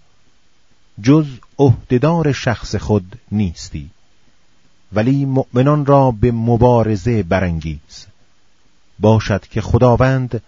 [1.03, 1.27] جز
[1.59, 3.91] عهدهدار شخص خود نیستی
[4.93, 8.07] ولی مؤمنان را به مبارزه برانگیز.
[8.99, 10.43] باشد که خداوند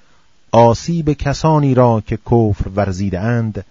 [0.52, 3.64] آسیب کسانی را که کفر ورزیده اند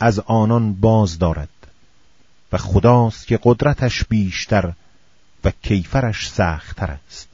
[0.00, 1.48] از آنان باز دارد
[2.52, 4.72] و خداست که قدرتش بیشتر
[5.44, 7.28] و کیفرش سختتر است.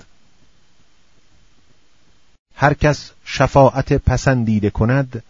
[2.54, 5.22] هر کس شفاعت پسندیده کند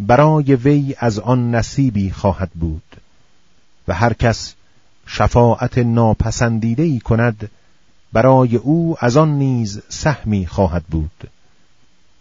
[0.00, 2.96] برای وی از آن نصیبی خواهد بود
[3.88, 4.54] و هر کس
[5.06, 7.50] شفاعت ناپسندیده ای کند
[8.12, 11.30] برای او از آن نیز سهمی خواهد بود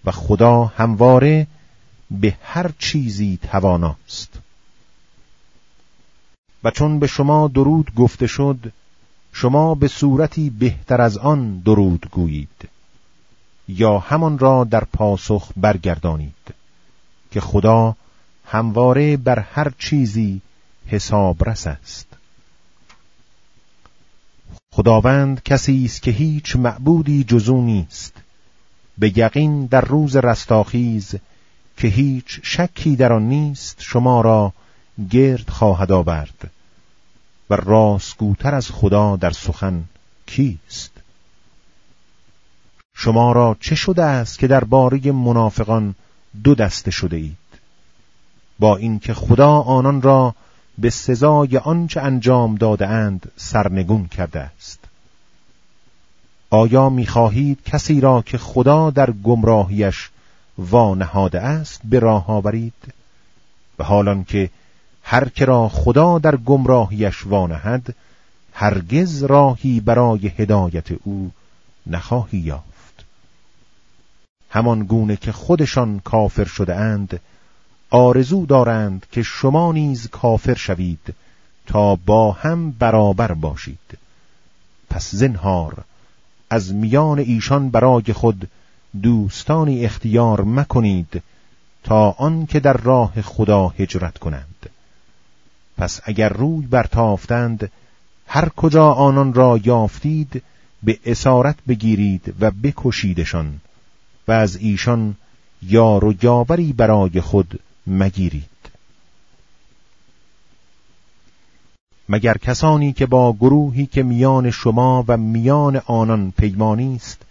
[0.06, 1.48] و خدا همواره
[2.12, 4.40] به هر چیزی تواناست.
[6.64, 8.74] و چون به شما درود گفته شد
[9.34, 12.70] شما به صورتی بهتر از آن درود گویید
[13.68, 16.54] یا همان را در پاسخ برگردانید
[17.32, 17.96] که خدا
[18.46, 20.42] همواره بر هر چیزی
[20.88, 22.08] حسابرس است.
[24.74, 28.14] خداوند کسی است که هیچ معبودی جزو نیست
[28.98, 31.16] به یقین در روز رستاخیز
[31.78, 34.54] که هیچ شکی در آن نیست شما را
[35.10, 36.52] گرد خواهد آورد
[37.50, 39.84] و راستگوتر از خدا در سخن
[40.26, 40.92] کیست؟
[42.96, 45.96] شما را چه شده است که در باره منافقان
[46.44, 47.38] دو دسته شده اید؟
[48.60, 50.36] با اینکه خدا آنان را
[50.78, 54.80] به سزای آنچه انجام داده اند سرنگون کرده است.
[56.50, 60.10] آیا می‌خواهید کسی را که خدا در گمراهیش
[60.58, 62.74] وانهاده است به راه آورید؟
[63.80, 64.50] و حالان که
[65.12, 67.96] هر که را خدا در گمراهیش وانهد
[68.54, 71.32] هرگز راهی برای هدایت او
[71.88, 73.06] نخواهی یافت.
[74.50, 77.20] همان گونه که خودشان کافر شده اند
[77.90, 81.16] آرزو دارند که شما نیز کافر شوید
[81.68, 83.98] تا با هم برابر باشید.
[84.90, 85.84] پس زنهار
[86.50, 88.50] از میان ایشان برای خود
[89.02, 91.24] دوستانی اختیار مکنید
[91.84, 94.71] تا آن که در راه خدا هجرت کنند.
[95.78, 97.72] پس اگر روی برتافتند
[98.28, 100.44] هر کجا آنان را یافتید
[100.84, 103.62] به اسارت بگیرید و بکشیدشان
[104.28, 105.16] و از ایشان
[105.62, 108.46] یار و یاوری برای خود مگیرید.
[112.10, 117.22] مگر کسانی که با گروهی که میان شما و میان آنان پیمانی است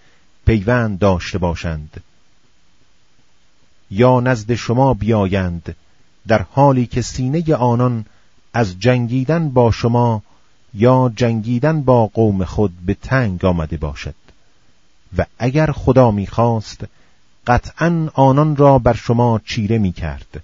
[0.46, 2.00] پیوند داشته باشند؟
[3.90, 5.76] یا نزد شما بیایند
[6.26, 8.04] در حالی که سینه آنان
[8.52, 10.22] از جنگیدن با شما
[10.74, 14.14] یا جنگیدن با قوم خود به تنگ آمده باشد
[15.16, 16.84] و اگر خدا می‌خواست
[17.46, 20.42] قطعا آنان را بر شما چیره می کرد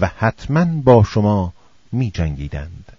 [0.00, 1.52] و حتما با شما
[1.92, 2.92] می جنگیدند.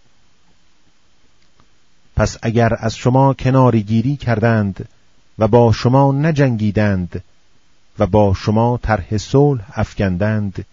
[2.16, 4.89] پس اگر از شما کناری گیری کردند
[5.39, 7.24] و با شما نجنگیدند
[8.00, 10.66] و با شما طرح صلح افکندند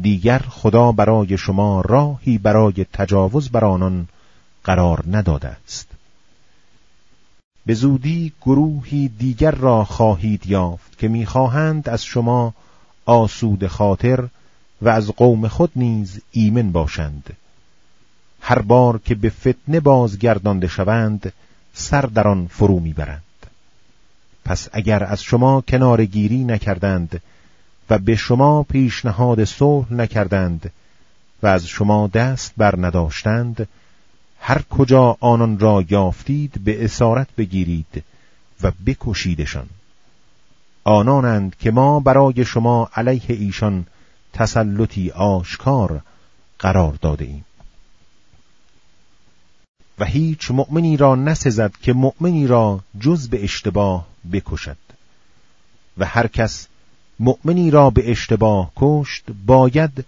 [0.00, 4.08] دیگر خدا برای شما راهی برای تجاوز بر آنان
[4.64, 5.88] قرار نداده است.
[7.66, 12.54] به زودی گروهی دیگر را خواهید یافت که می‌خواهند از شما
[13.06, 14.28] آسود خاطر
[14.82, 17.36] و از قوم خود نیز ایمن باشند.
[18.40, 21.32] هر بار که به فتنه بازگردانده شوند
[21.74, 23.22] سر در آن فرو می‌برند.
[24.44, 27.22] پس اگر از شما کنارگیری نکردند
[27.90, 30.72] و به شما پیشنهاد صلح نکردند
[31.42, 33.68] و از شما دست بر نداشتند
[34.40, 38.04] هر کجا آنان را یافتید به اسارت بگیرید
[38.62, 39.66] و بکشیدشان.
[40.84, 43.86] آنانند که ما برای شما علیه ایشان
[44.32, 46.00] تسلطی آشکار
[46.58, 47.44] قرار داده ایم.
[49.98, 54.76] و هیچ مؤمنی را نسزد که مؤمنی را جز به اشتباه بکشد.
[55.98, 56.66] و هر کس
[57.20, 60.04] مؤمنی را به اشتباه کشت باید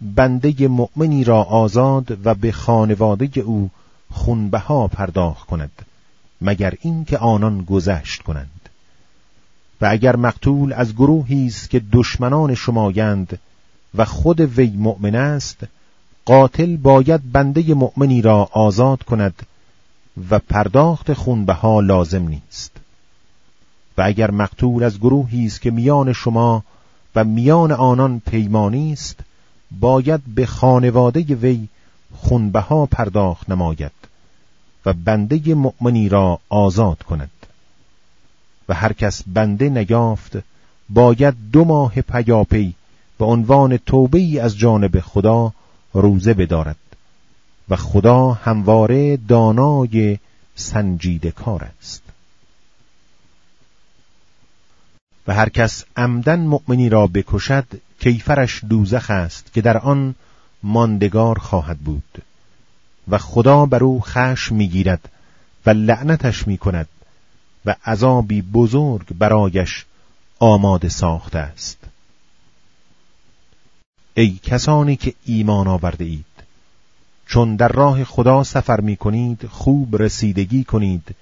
[0.00, 3.70] بنده مؤمنی را آزاد و به خانواده او
[4.10, 5.70] خونبها پرداخت کند
[6.40, 8.50] مگر اینکه آنان گذشت کنند.
[9.80, 13.38] و اگر مقتول از گروهی است که دشمنان شمایند
[13.94, 15.56] و خود وی مؤمن است
[16.24, 19.46] قاتل باید بنده مؤمنی را آزاد کند
[20.30, 22.70] و پرداخت خونبها لازم نیست.
[23.98, 26.62] و اگر مقتول از گروهی است که میان شما
[27.14, 29.20] و میان آنان پیمانی است
[29.80, 31.68] باید به خانواده وی
[32.16, 33.92] خونبها پرداخت نماید
[34.86, 37.30] و بنده مؤمنی را آزاد کند.
[38.68, 40.38] و هر کس بنده نیافت
[40.88, 42.74] باید دو ماه پیاپی
[43.18, 45.52] به عنوان توبه ای از جانب خدا
[45.92, 46.76] روزه بدارد
[47.68, 50.18] و خدا همواره دانای
[50.54, 52.07] سنجیده کار است.
[55.28, 57.66] و هر کس عمدن مؤمنی را بکشد
[58.00, 60.14] کیفرش دوزخ است که در آن
[60.62, 62.22] ماندگار خواهد بود.
[63.08, 65.10] و خدا بر او خشم می‌گیرد
[65.66, 66.88] و لعنتش می‌کند
[67.64, 69.84] و عذابی بزرگ برایش
[70.38, 71.78] آماده ساخته است.
[74.14, 76.24] ای کسانی که ایمان آورده اید
[77.26, 81.14] چون در راه خدا سفر می کنید خوب رسیدگی کنید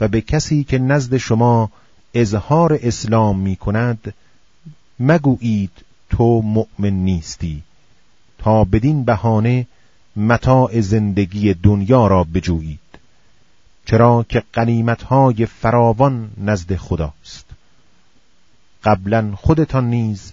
[0.00, 1.70] و به کسی که نزد شما
[2.20, 4.14] اظهار اسلام می کند
[5.00, 5.70] مگویید
[6.10, 7.62] تو مؤمن نیستی.
[8.38, 9.66] تا بدین بهانه
[10.16, 12.78] متاع زندگی دنیا را بجویید.
[13.86, 17.44] چرا که قنیمتهای فراوان نزد خداست.
[18.84, 20.32] قبلا خودتان نیز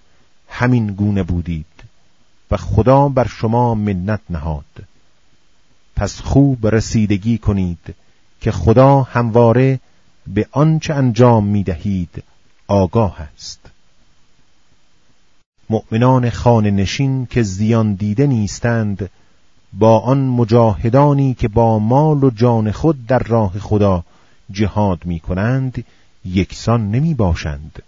[0.50, 1.66] همین گونه بودید
[2.52, 4.66] و خدا بر شما منت نهاد.
[5.96, 7.96] پس خوب رسیدگی کنید
[8.42, 9.80] که خدا همواره
[10.28, 12.24] به آنچه انجام می دهید
[12.68, 13.60] آگاه است.
[15.70, 19.10] مؤمنان خانه نشین که زیان دیده نیستند
[19.74, 24.04] با آن مجاهدانی که با مال و جان خود در راه خدا
[24.52, 25.86] جهاد می کنند
[26.26, 27.84] یکسان نمی باشند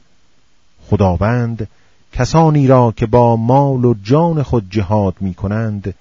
[0.89, 1.67] خداوند
[2.13, 5.93] کسانی را که با مال و جان خود جهاد می کنند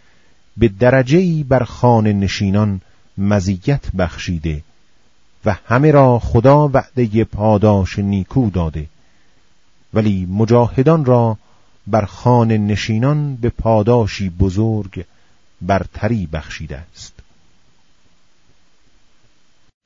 [0.57, 2.81] به درجه بر خانه نشینان
[3.19, 4.63] مزیت بخشیده
[5.47, 8.87] و همه را خدا وعده پاداش نیکو داده.
[9.95, 11.39] ولی مجاهدان را
[11.87, 15.05] بر خانه نشینان به پاداشی بزرگ
[15.63, 17.13] برتری بخشیده است.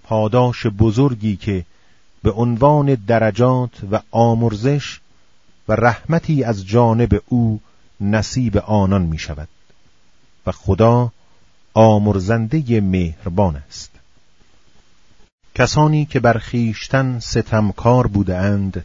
[0.04, 1.64] پاداش بزرگی که
[2.22, 5.00] به عنوان درجات و آمرزش
[5.68, 7.60] و رحمتی از جانب او
[8.00, 9.48] نصیب آنان می شود
[10.46, 11.12] و خدا
[11.74, 13.97] آمرزنده مهربان است.
[15.58, 18.84] کسانی که بر خیشتن ستمکار بودند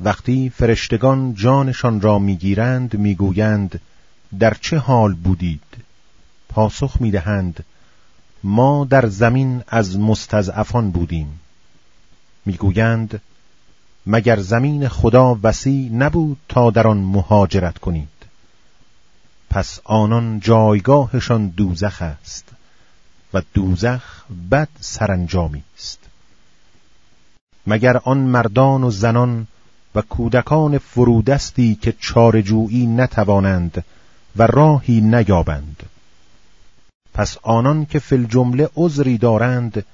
[0.00, 3.80] وقتی فرشتگان جانشان را می‌گیرند می‌گویند
[4.38, 5.84] در چه حال بودید؟
[6.48, 7.64] پاسخ می‌دهند
[8.44, 11.40] ما در زمین از مستضعفان بودیم.
[12.44, 13.20] می‌گویند
[14.06, 18.08] مگر زمین خدا وسیع نبود تا در آن مهاجرت کنید؟
[19.50, 22.57] پس آنان جایگاهشان دوزخ است.
[23.34, 25.98] و دوزخ بد سرانجامی است.
[27.66, 29.46] مگر آن مردان و زنان
[29.94, 33.84] و کودکان فرودستی که چارجویی نتوانند
[34.36, 35.82] و راهی نیابند؟
[37.14, 39.84] پس آنان که فی الجمله عذری دارند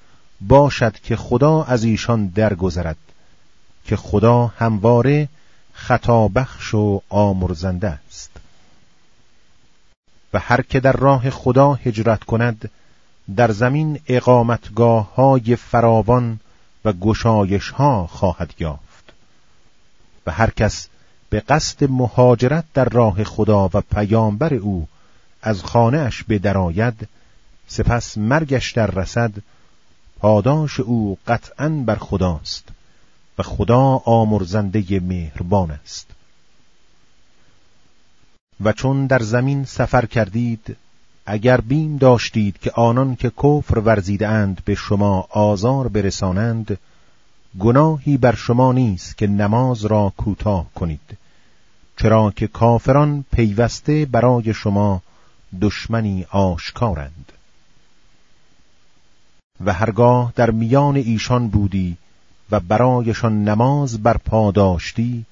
[0.40, 2.96] باشد که خدا از ایشان درگذرد
[3.84, 5.28] که خدا همواره
[5.72, 8.30] خطا بخش و آمرزنده است.
[10.32, 12.70] و هر که در راه خدا هجرت کند
[13.36, 16.40] در زمین اقامتگاه های فراوان
[16.84, 19.12] و گشایش ها خواهد یافت.
[20.26, 20.88] و هر کس
[21.30, 24.88] به قصد مهاجرت در راه خدا و پیامبر او
[25.42, 27.08] از خانهاش به درآید
[27.66, 29.32] سپس مرگش در رسد
[30.18, 32.68] پاداش او قطعا بر خداست
[33.38, 36.10] و خدا آمرزنده مهربان است.
[38.60, 40.76] و چون در زمین سفر کردید
[41.26, 46.78] اگر بیم داشتید که آنان که کفر ورزیده اند به شما آزار برسانند
[47.58, 51.18] گناهی بر شما نیست که نماز را کوتاه کنید.
[51.96, 55.02] چرا که کافران پیوسته برای شما
[55.60, 57.32] دشمنی آشکارند.
[59.64, 61.96] و هرگاه در میان ایشان بودی
[62.50, 64.16] و برایشان نماز بر
[64.54, 65.24] داشتی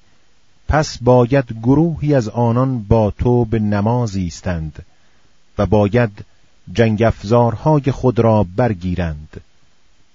[0.67, 4.85] پس باید گروهی از آنان با تو به نماز ایستند.
[5.57, 6.25] و باید
[6.73, 9.41] جنگ افزارهای خود را برگیرند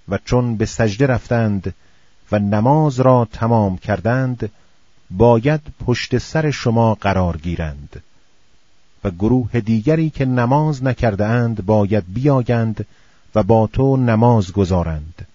[0.09, 1.75] و چون به سجده رفتند
[2.33, 4.51] و نماز را تمام کردند
[5.11, 8.03] باید پشت سر شما قرار گیرند
[9.05, 12.87] و گروه دیگری که نماز نکرده اند باید بیایند
[13.35, 15.27] و با تو نماز گذارند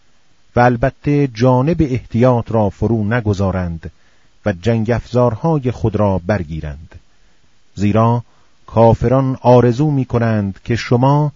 [0.56, 3.92] و البته جانب احتیاط را فرو نگذارند
[4.46, 7.00] و جنگ افزارهای خود را برگیرند
[7.76, 8.24] زیرا
[8.74, 11.32] کافران آرزو می کنند که شما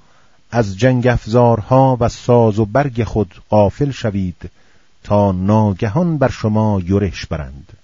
[0.51, 4.49] از جنگ افزارها و ساز و برگ خود غافل شوید
[5.03, 7.77] تا ناگهان بر شما یورش برند.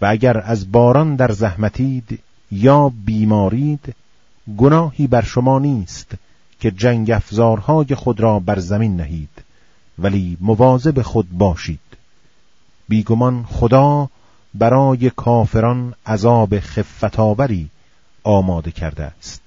[0.00, 2.18] و اگر از باران در زحمتید
[2.50, 3.94] یا بیمارید
[4.56, 6.14] گناهی بر شما نیست
[6.60, 9.42] که جنگ افزارهای خود را بر زمین نهید
[9.98, 11.80] ولی مواظب خود باشید.
[12.88, 14.08] بیگمان خدا
[14.54, 17.70] برای کافران عذاب خفتاوری
[18.24, 19.42] آماده کرده است.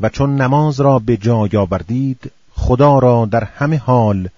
[0.00, 4.28] و چون نماز را به جای آوردید خدا را در همه حال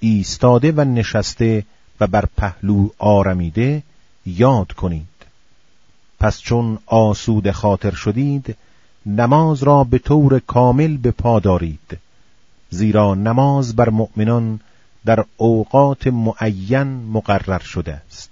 [0.00, 1.64] ایستاده و نشسته
[2.00, 3.82] و بر پهلو آرمیده
[4.26, 5.06] یاد کنید.
[6.20, 8.56] پس چون آسود خاطر شدید
[9.06, 11.98] نماز را به طور کامل به پا دارید.
[12.70, 14.60] زیرا نماز بر مؤمنان
[15.04, 18.31] در اوقات معین مقرر شده است.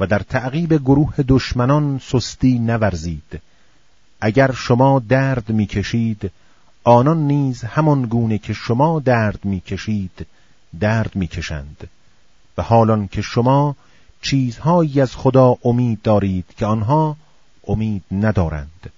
[0.00, 3.40] و در تعقیب گروه دشمنان سستی نورزید.
[4.20, 6.30] اگر شما درد می‌کشید
[6.84, 10.26] آنان نیز همان گونه که شما درد می‌کشید
[10.80, 11.88] درد می‌کشند.
[12.58, 13.76] و حالان که شما
[14.22, 17.16] چیزهایی از خدا امید دارید که آنها
[17.66, 18.92] امید ندارند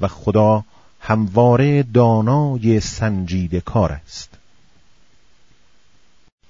[0.00, 0.64] و خدا
[1.00, 4.28] همواره دانای سنجیده کار است.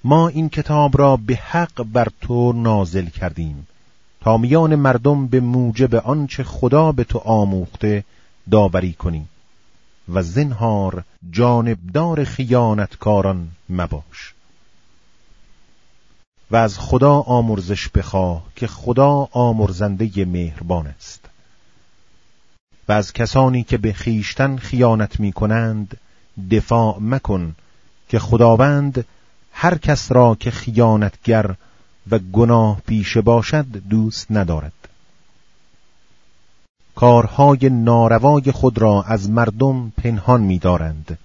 [0.03, 3.67] ما این کتاب را به حق بر تو نازل کردیم.
[4.23, 8.03] تا میان مردم به موجب آنچه خدا به تو آموخته
[8.51, 9.25] داوری کنی
[10.13, 14.33] و زنهار جانبدار خیانتکاران مباش.
[16.51, 21.25] و از خدا آمرزش بخواه که خدا آمرزنده مهربان است.
[22.87, 25.97] و از کسانی که به خیشتن خیانت می کنند
[26.51, 27.55] دفاع مکن
[28.09, 29.05] که خداوند
[29.51, 31.55] هر کس را که خیانتگر
[32.11, 34.73] و گناه پیشه باشد دوست ندارد.
[36.95, 41.17] کارهای ناروای خود را از مردم پنهان می‌دارند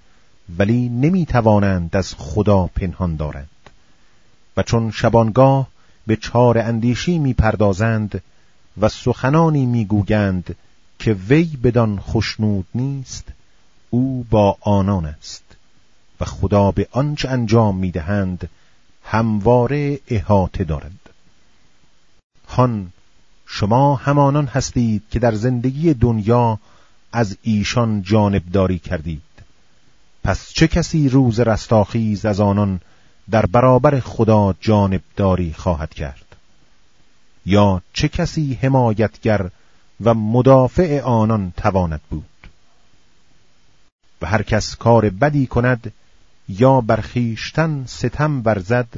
[0.59, 3.49] ولی نمی‌توانند از خدا پنهان دارند.
[4.57, 5.67] و چون شبانگاه
[6.07, 8.23] به چار اندیشی می‌پردازند
[8.81, 10.57] و سخنانی می‌گویند
[10.99, 13.25] که وی بدان خشنود نیست
[13.91, 15.45] او با آنان است
[16.21, 18.49] و خدا به آنچه انجام می‌دهند
[19.11, 21.11] همواره احاطه دارد
[22.49, 22.93] هان
[23.47, 26.59] شما همانان هستید که در زندگی دنیا
[27.13, 29.23] از ایشان جانبداری کردید.
[30.25, 32.81] پس چه کسی روز رستاخیز از آنان
[33.31, 36.37] در برابر خدا جانبداری خواهد کرد؟
[37.47, 39.51] یا چه کسی حمایتگر
[40.01, 42.25] و مدافع آنان تواند بود؟
[44.23, 45.93] و هر کس کار بدی کند
[46.49, 48.89] یا برخیشتن ستم ورزد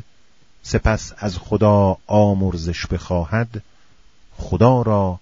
[0.62, 3.62] سپس از خدا آمرزش بخواهد
[4.38, 5.20] خدا را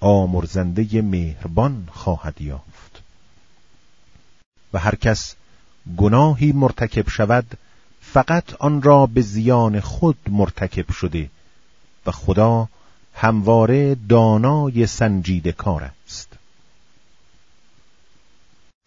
[0.00, 3.02] آمرزنده مهربان خواهد یافت.
[4.72, 5.34] و هر کس
[5.96, 7.58] گناهی مرتکب شود
[8.00, 11.30] فقط آن را به زیان خود مرتکب شده
[12.06, 12.68] و خدا
[13.14, 16.25] همواره دانای سنجیده کار است.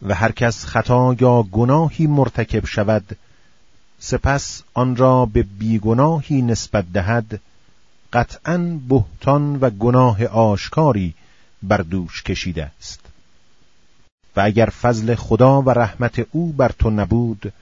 [0.02, 3.16] و هر کس خطا یا گناهی مرتکب شود
[3.98, 7.40] سپس آن را به بیگناهی نسبت دهد
[8.12, 11.14] قطعا بهتان و گناه آشکاری
[11.62, 13.00] بر دوش کشیده است.
[14.36, 17.52] و اگر فضل خدا و رحمت او بر تو نبود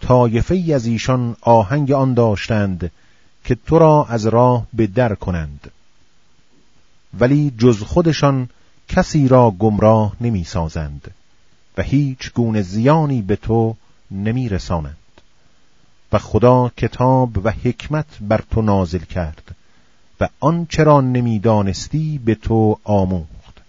[0.00, 2.90] طایفه ای از ایشان آهنگ آن داشتند
[3.44, 5.70] که تو را از راه به در کنند.
[7.18, 8.48] ولی جز خودشان
[8.88, 11.14] کسی را گمراه نمی سازند
[11.78, 13.76] و هیچ گونه زیانی به تو
[14.10, 14.96] نمی رسانند
[16.12, 19.54] و خدا کتاب و حکمت بر تو نازل کرد
[20.20, 23.60] و آنچه را نمی‌دانستی به تو آموخت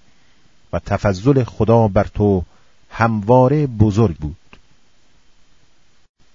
[0.73, 2.43] و تفضل خدا بر تو
[2.89, 4.35] همواره بزرگ بود.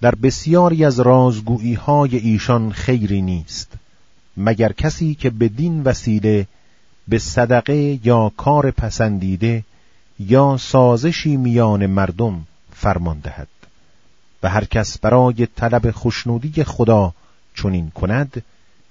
[0.01, 3.72] در بسیاری از رازگویی های ایشان خیری نیست
[4.37, 6.47] مگر کسی که به دین وسیله
[7.09, 9.64] به صدقه یا کار پسندیده
[10.18, 13.48] یا سازشی میان مردم فرمان دهد.
[14.42, 17.12] و هر کس برای طلب خوشنودی خدا
[17.54, 18.42] چنین کند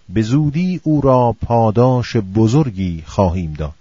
[0.10, 3.74] به زودی او را پاداش بزرگی خواهیم داد.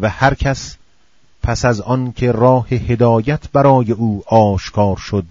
[0.00, 0.76] و هر کس
[1.42, 5.24] پس از آن که راه هدایت برای او آشکار شد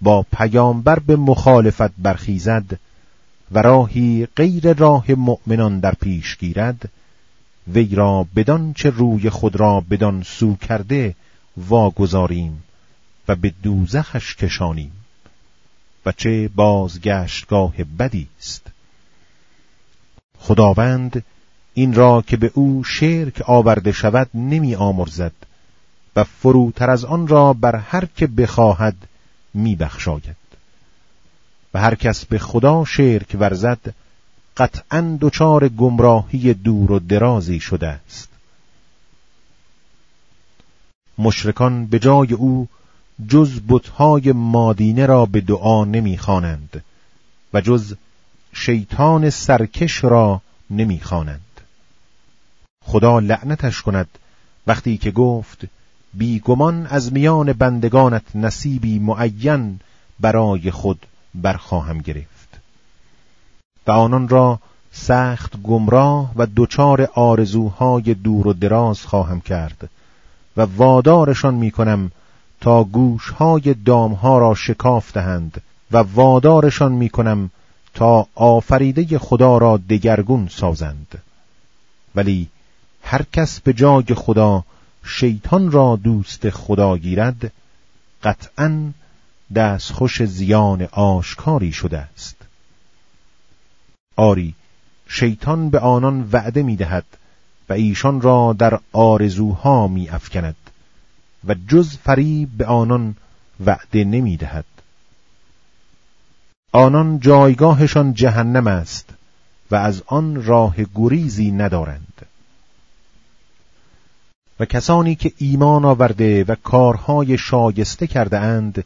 [0.00, 2.78] با پیامبر به مخالفت برخیزد
[3.52, 6.88] و راهی غیر راه مؤمنان در پیش گیرد
[7.68, 11.14] وی را بدان چه روی خود را بدان سو کرده
[11.56, 12.62] واگذاریم
[13.28, 14.92] و به دوزخش کشانیم
[16.06, 18.66] و چه بازگشتگاه بدی است.
[20.38, 21.24] خداوند
[21.74, 25.32] این را که به او شرک آورده شود نمی آمرزد
[26.16, 28.96] و فروتر از آن را بر هر که بخواهد
[29.54, 30.36] می بخشاید.
[31.74, 33.94] و هر کس به خدا شرک ورزد
[34.56, 38.28] قطعا دچار گمراهی دور و درازی شده است.
[41.18, 42.68] مشرکان به جای او
[43.28, 46.84] جز بتهای مادینه را به دعا نمی‌خوانند
[47.54, 47.94] و جز
[48.52, 50.40] شیطان سرکش را
[50.70, 51.40] نمی‌خوانند.
[52.84, 54.08] خدا لعنتش کند
[54.66, 55.64] وقتی که گفت
[56.14, 59.80] بیگمان از میان بندگانت نصیبی معین
[60.20, 62.33] برای خود برخواهم گرفت.
[63.86, 64.58] و آنان را
[64.92, 69.90] سخت گمراه و دچار آرزوهای دور و دراز خواهم کرد
[70.56, 72.10] و وادارشان می‌کنم
[72.60, 75.62] تا گوشهای دامها را شکافتهند
[75.92, 77.50] و وادارشان می‌کنم
[77.94, 81.22] تا آفریده خدا را دگرگون سازند.
[82.14, 82.48] ولی
[83.02, 84.64] هر کس به جای خدا
[85.04, 87.52] شیطان را دوست خدا گیرد
[88.22, 88.92] قطعا
[89.54, 92.36] دستخوش زیان آشکاری شده است.
[94.16, 94.54] آری
[95.08, 97.04] شیطان به آنان وعده می دهد
[97.68, 100.56] و ایشان را در آرزوها می افکند
[101.48, 103.16] و جز فریب به آنان
[103.66, 104.64] وعده نمی دهد
[106.72, 109.10] آنان جایگاهشان جهنم است
[109.70, 112.26] و از آن راه گریزی ندارند.
[114.60, 118.84] و کسانی که ایمان آورده و کارهای شایسته کرده اند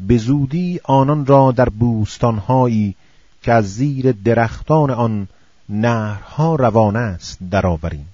[0.00, 2.94] به زودی آنان را در بوستانهایی
[3.42, 5.28] که از زیر درختان آن
[5.68, 8.08] نهرها روان است درآوریم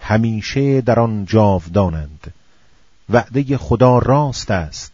[0.00, 2.32] همیشه در آن جاودانند.
[3.10, 4.92] وعده خدا راست است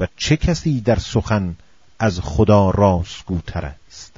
[0.00, 1.56] و چه کسی در سخن
[1.98, 4.16] از خدا راستگوتر است.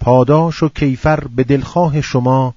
[0.00, 2.54] پاداش و کیفر به دلخواه شما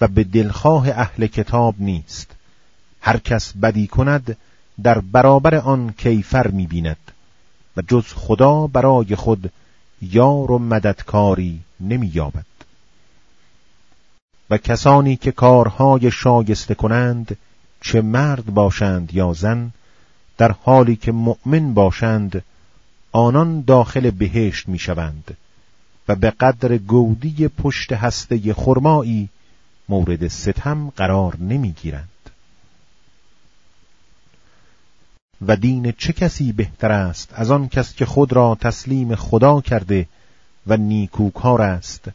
[0.00, 2.30] و به دلخواه اهل کتاب نیست.
[3.00, 4.36] هر کس بدی کند
[4.82, 7.09] در برابر آن کیفر می‌بیند.
[7.88, 9.52] جز خدا برای خود
[10.02, 12.44] یار و مددکاری نمییابد.
[14.50, 17.36] و کسانی که کارهای شایسته کنند
[17.80, 19.70] چه مرد باشند یا زن
[20.38, 22.44] در حالی که مؤمن باشند
[23.12, 25.36] آنان داخل بهشت می‌شوند
[26.08, 29.28] و به قدر گودی پشت هسته خرمایی
[29.88, 32.08] مورد ستم قرار نمی‌گیرند.
[35.46, 40.06] و دین چه کسی بهتر است از آن کس که خود را تسلیم خدا کرده
[40.66, 42.08] و نیکوکار است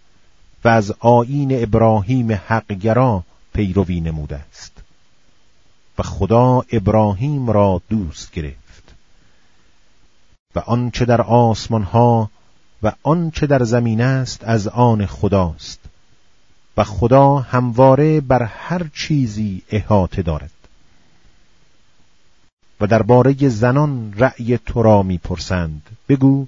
[0.64, 3.24] و از آیین ابراهیم حقگرا
[3.54, 4.72] پیروی نموده است.
[5.98, 8.94] و خدا ابراهیم را دوست گرفت.
[10.56, 12.30] و آنچه در آسمان ها
[12.84, 15.80] و آنچه در زمین است از آن خداست.
[16.78, 20.52] و خدا همواره بر هر چیزی احاطه دارد.
[22.82, 25.82] و درباره زنان رأی تو را می‌پرسند.
[26.10, 26.48] بگو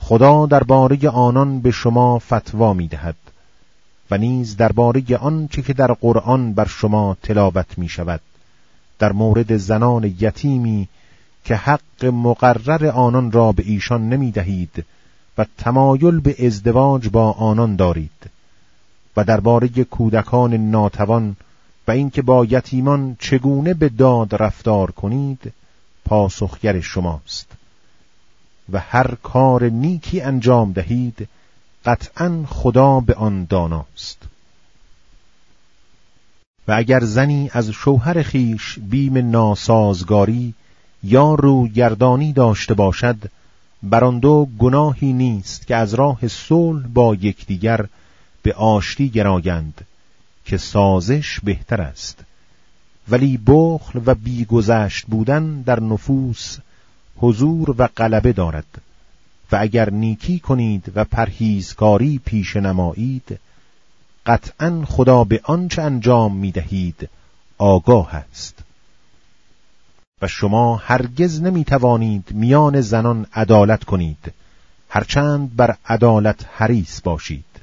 [0.00, 3.16] خدا درباره آنان به شما فتوا می‌دهد
[4.10, 8.20] و نیز درباره آنچه که در قرآن بر شما تلاوت می شود
[8.98, 10.88] در مورد زنان یتیمی
[11.44, 14.84] که حق مقرر آنان را به ایشان نمی دهید
[15.38, 18.30] و تمایل به ازدواج با آنان دارید
[19.16, 21.36] و درباره کودکان ناتوان
[21.88, 25.52] و اینکه با یتیمان چگونه به داد رفتار کنید
[26.04, 27.46] پاسخگر شماست.
[28.72, 31.28] و هر کار نیکی انجام دهید
[31.84, 34.18] قطعا خدا به آن داناست.
[36.68, 40.54] و اگر زنی از شوهر خیش بیم ناسازگاری
[41.02, 43.16] یا روگردانی داشته باشد
[43.82, 47.86] بر دو گناهی نیست که از راه صلح با یکدیگر
[48.42, 49.86] به آشتی گرایند.
[50.44, 52.24] که سازش بهتر است.
[53.08, 56.58] ولی بخل و بیگذشت بودن در نفوس
[57.16, 58.80] حضور و غلبه دارد.
[59.52, 63.38] و اگر نیکی کنید و پرهیزکاری پیش نمایید
[64.26, 67.08] قطعا خدا به آنچه انجام می دهید
[67.58, 68.58] آگاه است.
[70.22, 74.32] و شما هرگز نمی توانید میان زنان عدالت کنید.
[74.88, 77.53] هرچند بر عدالت حریص باشید.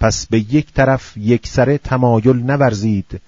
[0.00, 3.20] پس به یک طرف یک سره تمایل نورزید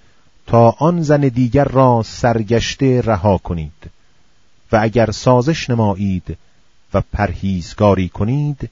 [0.47, 3.91] تا آن زن دیگر را سرگشته رها کنید
[4.71, 6.37] و اگر سازش نمایید
[6.93, 8.69] و پرهیزگاری کنید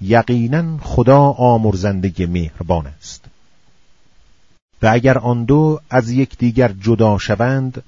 [0.00, 3.24] یقینا خدا آمرزنده مهربان است.
[4.82, 7.82] و اگر آن دو از یکدیگر جدا شوند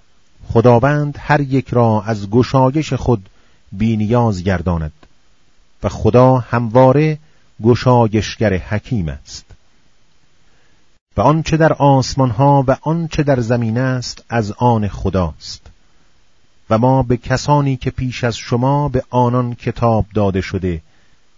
[0.49, 3.29] خداوند هر یک را از گشایش خود
[3.73, 4.93] بینیاز گرداند
[5.83, 7.19] و خدا همواره
[7.63, 9.45] گشایشگر حکیم است.
[11.17, 15.67] و آنچه در آسمان ها و آنچه در زمین است از آن خداست.
[16.71, 20.83] و ما به کسانی که پیش از شما به آنان کتاب داده شده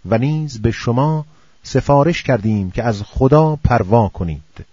[0.07, 1.25] و نیز به شما
[1.63, 4.65] سفارش کردیم که از خدا پروا کنید.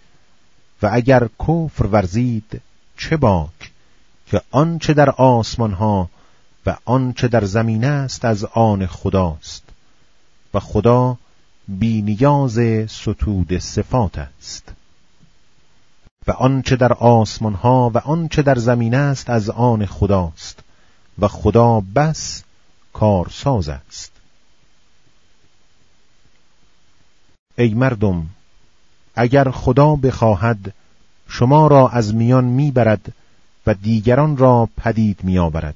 [0.82, 2.62] و اگر کفر ورزید
[2.98, 3.72] چه باک
[4.28, 6.10] که آنچه در آسمان ها
[6.66, 9.64] و آنچه در زمین است از آن خداست.
[10.54, 11.18] و خدا
[11.68, 12.60] بینیاز
[12.92, 14.74] ستود صفات است.
[16.28, 20.60] و آنچه در آسمان ها و آنچه در زمین است از آن خداست
[21.20, 22.44] و خدا بس
[22.94, 24.12] کارساز است.
[27.58, 28.30] ای مردم
[29.16, 30.74] اگر خدا بخواهد
[31.28, 33.14] شما را از میان می‌برد
[33.68, 35.76] و دیگران را پدید میآورد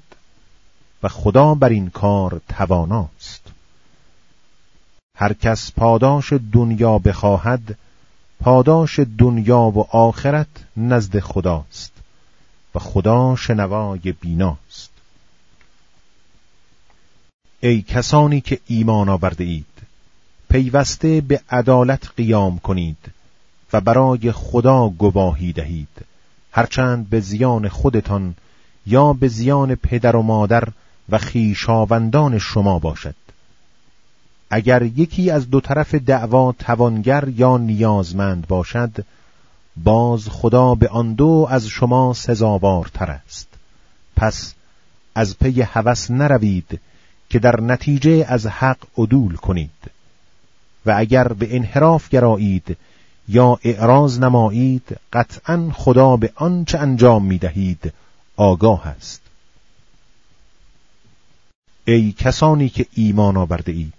[1.04, 3.42] و خدا بر این کار تواناست.
[5.18, 7.78] هر کس پاداش دنیا بخواهد
[8.46, 11.92] پاداش دنیا و آخرت نزد خداست
[12.76, 14.90] و خدا شنوای بیناست.
[17.60, 19.66] ای کسانی که ایمان آورده اید
[20.50, 22.98] پیوسته به عدالت قیام کنید
[23.74, 26.06] و برای خدا گواهی دهید.
[26.52, 28.36] هرچند به زیان خودتان
[28.86, 30.68] یا به زیان پدر و مادر
[31.10, 33.16] و خیشاوندان شما باشد.
[34.50, 39.06] اگر یکی از دو طرف دعوا توانگر یا نیازمند باشد
[39.84, 43.48] باز خدا به آن دو از شما سزاوارتر است.
[44.16, 44.54] پس
[45.16, 46.80] از پی هوس نروید
[47.30, 49.92] که در نتیجه از حق عدول کنید.
[50.86, 52.78] و اگر به انحراف گرایید
[53.28, 57.94] یا اعراض نمایید قطعا خدا به آنچه انجام می دهید
[58.36, 59.22] آگاه است.
[61.86, 63.95] ای کسانی که ایمان آورده اید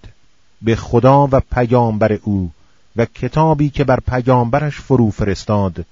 [0.67, 2.51] به خدا و پیامبر او
[2.97, 5.87] و کتابی که بر پیامبرش فرو فرستاد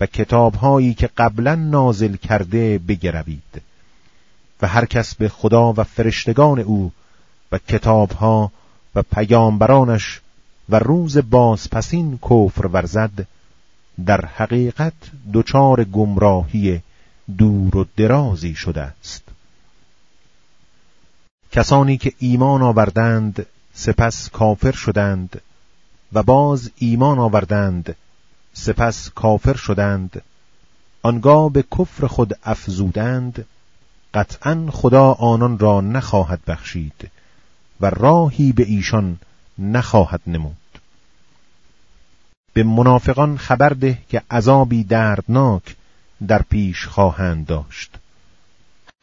[0.00, 3.62] و کتابهایی که قبلا نازل کرده بگروید.
[4.62, 6.92] و هر کس به خدا و فرشتگان او
[7.52, 8.52] و کتابها
[8.94, 10.20] و پیامبرانش
[10.68, 13.26] و روز بازپسین کفر ورزد
[14.06, 14.94] در حقیقت
[15.34, 16.80] دچار گمراهی
[17.38, 19.22] دور و درازی شده است.
[21.52, 23.46] کسانی که ایمان آوردند
[23.80, 25.40] سپس کافر شدند
[26.12, 27.96] و باز ایمان آوردند.
[28.52, 30.22] سپس کافر شدند.
[31.02, 33.44] آنگاه به کفر خود افزودند.
[34.14, 37.10] قطعا خدا آنان را نخواهد بخشید
[37.80, 39.18] و راهی به ایشان
[39.58, 40.80] نخواهد نمود.
[42.52, 45.76] به منافقان خبر ده که عذابی دردناک
[46.26, 47.90] در پیش خواهند داشت.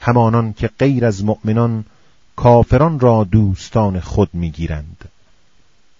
[0.01, 1.85] همانان که غیر از مؤمنان
[2.35, 5.09] کافران را دوستان خود می‌گیرند.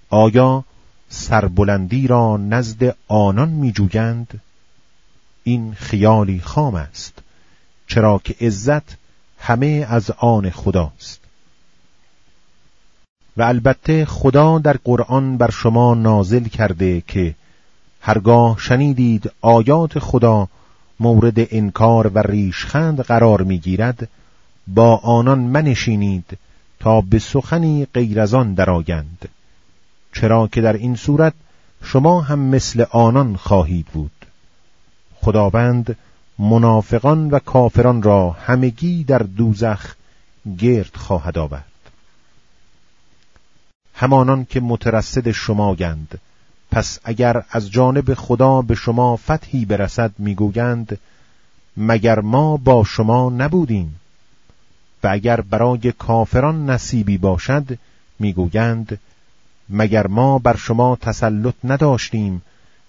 [0.10, 0.64] آیا
[1.10, 4.42] سربلندی را نزد آنان میجویند؟
[5.44, 7.14] این خیالی خام است
[7.88, 8.98] چرا که عزت
[9.40, 11.20] همه از آن خداست.
[13.38, 17.36] و البته خدا در قرآن بر شما نازل کرده که
[18.02, 20.48] هرگاه شنیدید آیات خدا
[21.00, 24.10] مورد انکار و ریشخند قرار می‌گیرد
[24.68, 26.38] با آنان منشینید
[26.80, 29.30] تا به سخنی غیر از آن درآیند.
[30.14, 31.34] چرا که در این صورت
[31.84, 34.12] شما هم مثل آنان خواهید بود.
[35.22, 35.98] خداوند
[36.40, 39.96] منافقان و کافران را همگی در دوزخ
[40.58, 41.66] گرد خواهد آورد.
[43.94, 46.20] همانان که مترصد شما گند
[46.72, 51.00] پس اگر از جانب خدا به شما فتحی برسد می‌گویند
[51.78, 54.00] مگر ما با شما نبودیم؟
[55.06, 57.78] و اگر برای کافران نصیبی باشد
[58.20, 59.00] می‌گویند
[59.70, 62.42] مگر ما بر شما تسلط نداشتیم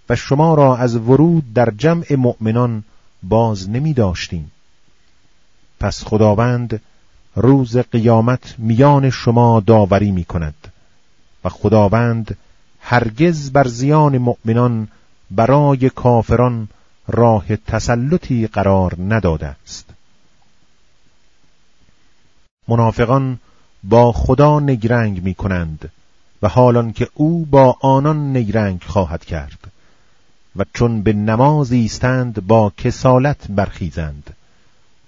[0.08, 2.84] و شما را از ورود در جمع مؤمنان
[3.22, 4.52] باز نمی داشتیم
[5.80, 6.80] پس خداوند
[7.34, 10.72] روز قیامت میان شما داوری می کند
[11.44, 12.36] و خداوند
[12.80, 14.88] هرگز بر زیان مؤمنان
[15.30, 16.68] برای کافران
[17.08, 19.95] راه تسلطی قرار نداده است.
[22.68, 23.38] منافقان
[23.84, 25.90] با خدا نگرنگ می کنند
[26.42, 29.58] و حالان که او با آنان نگرنگ خواهد کرد
[30.56, 34.36] و چون به نماز ایستند با کسالت برخیزند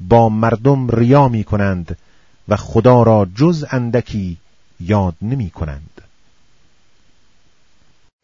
[0.00, 1.96] با مردم ریا می کنند
[2.48, 4.36] و خدا را جز اندکی
[4.80, 6.00] یاد نمی کنند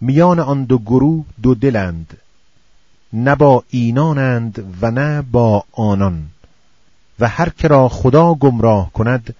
[0.00, 2.18] میان آن دو گروه دو دلند
[3.12, 6.30] نه با اینانند و نه با آنان.
[7.20, 9.34] و هر که را خدا گمراه کند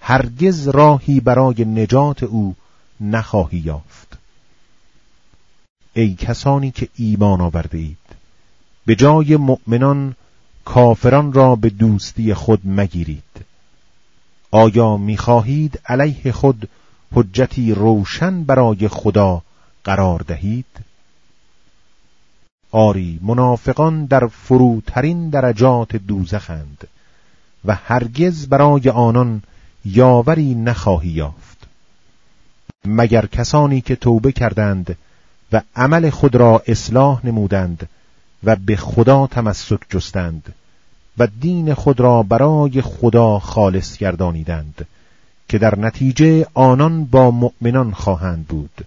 [0.00, 2.54] هرگز راهی برای نجات او
[3.00, 4.18] نخواهی یافت.
[5.92, 7.98] ای کسانی که ایمان آورده اید
[8.86, 10.14] به جای مؤمنان
[10.64, 13.22] کافران را به دوستی خود مگیرید.
[14.50, 16.68] آیا می‌خواهید علیه خود
[17.12, 19.42] حجتی روشن برای خدا
[19.84, 20.66] قرار دهید؟
[22.70, 26.88] آری منافقان در فروترین درجات دوزخند.
[27.64, 29.42] و هرگز برای آنان
[29.84, 31.58] یاوری نخواهی یافت.
[32.84, 34.96] مگر کسانی که توبه کردند
[35.52, 37.88] و عمل خود را اصلاح نمودند
[38.44, 40.54] و به خدا تمسک جستند
[41.18, 44.86] و دین خود را برای خدا خالص گردانیدند
[45.48, 48.86] که در نتیجه آنان با مؤمنان خواهند بود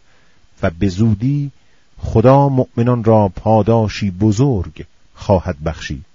[0.63, 1.51] و به زودی
[1.97, 6.05] خدا مؤمنان را پاداشی بزرگ خواهد بخشید.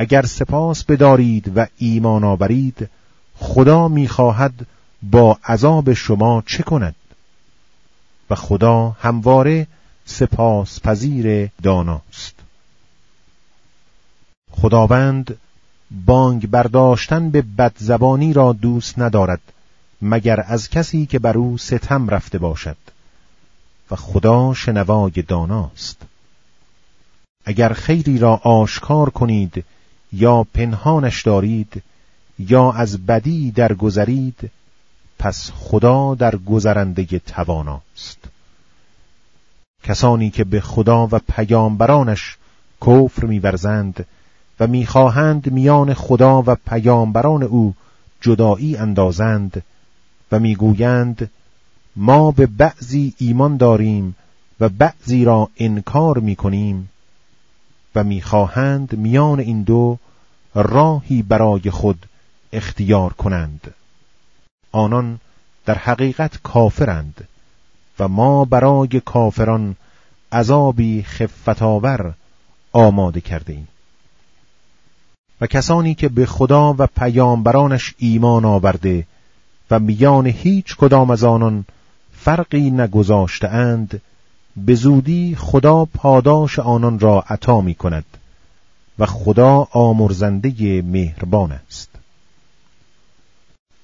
[0.00, 2.90] اگر سپاس بدارید و ایمان آورید
[3.36, 4.66] خدا می‌خواهد
[5.02, 6.94] با عذاب شما چه کند؟
[8.30, 9.66] و خدا همواره
[10.04, 12.34] سپاس پذیر داناست.
[14.50, 15.36] خداوند
[16.06, 19.40] بانگ برداشتن به بدزبانی را دوست ندارد
[20.02, 22.76] مگر از کسی که بر او ستم رفته باشد.
[23.90, 26.02] و خدا شنوای داناست.
[27.44, 29.64] اگر خیری را آشکار کنید
[30.12, 31.82] یا پنهانش دارید
[32.38, 34.50] یا از بدی درگذرید
[35.18, 38.18] پس خدا در گذرنده تواناست.
[39.84, 42.36] کسانی که به خدا و پیامبرانش
[42.80, 44.06] کفر میورزند
[44.60, 47.74] و می‌خواهند میان خدا و پیامبران او
[48.20, 49.62] جدایی اندازند
[50.32, 51.30] و می‌گویند
[51.96, 54.16] ما به بعضی ایمان داریم
[54.60, 56.90] و بعضی را انکار می‌کنیم
[58.02, 59.98] می‌خواهند میان این دو
[60.54, 62.06] راهی برای خود
[62.52, 63.74] اختیار کنند.
[64.72, 65.20] آنان
[65.66, 67.28] در حقیقت کافرند
[67.98, 69.76] و ما برای کافران
[70.32, 72.14] عذابی خفتاور
[72.72, 73.68] آماده کرده ایم
[75.40, 79.06] و کسانی که به خدا و پیامبرانش ایمان آورده
[79.70, 81.64] و میان هیچ کدام از آنان
[82.12, 84.00] فرقی نگذاشته اند
[84.66, 88.04] به زودی خدا پاداش آنان را عطا می کند
[88.98, 91.90] و خدا آمرزنده مهربان است.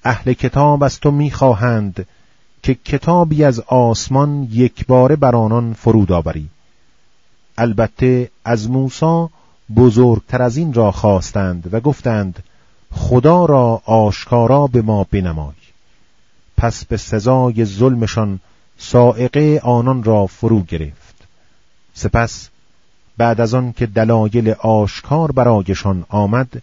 [0.03, 2.07] اهل کتاب از تو می‌خواهند
[2.63, 6.49] که کتابی از آسمان یک بار بر آنان فرود آوری.
[7.57, 9.27] البته از موسی
[9.75, 12.43] بزرگتر از این را خواستند و گفتند
[12.91, 15.55] خدا را آشکارا به ما بنمای.
[16.57, 18.39] پس به سزای ظلمشان
[18.87, 21.15] سائقه آنان را فرو گرفت.
[21.93, 22.49] سپس
[23.17, 26.61] بعد از آن که دلایل آشکار برایشان آمد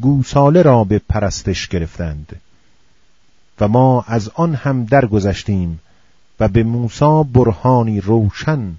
[0.00, 2.40] گوساله را به پرستش گرفتند.
[3.60, 5.80] و ما از آن هم درگذشتیم
[6.40, 8.74] و به موسی برهانی روشن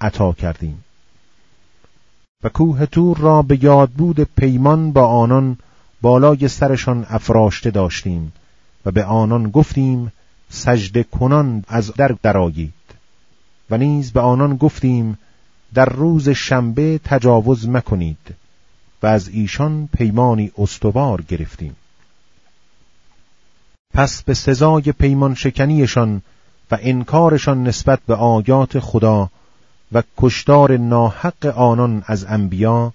[0.00, 0.84] عطا کردیم.
[2.44, 5.58] و کوه تور را به یادبود پیمان با آنان
[6.00, 8.32] بالای سرشان افراشته داشتیم
[8.86, 10.12] و به آنان گفتیم
[10.50, 12.72] سجده کنان از در درآیید.
[13.70, 15.18] و نیز به آنان گفتیم
[15.74, 18.34] در روز شنبه تجاوز مکنید.
[19.02, 21.76] و از ایشان پیمانی استوار گرفتیم.
[23.94, 26.22] پس به سزای پیمان شکنیشان
[26.70, 29.30] و انکارشان نسبت به آیات خدا
[29.92, 32.92] و کشتار ناحق آنان از انبیا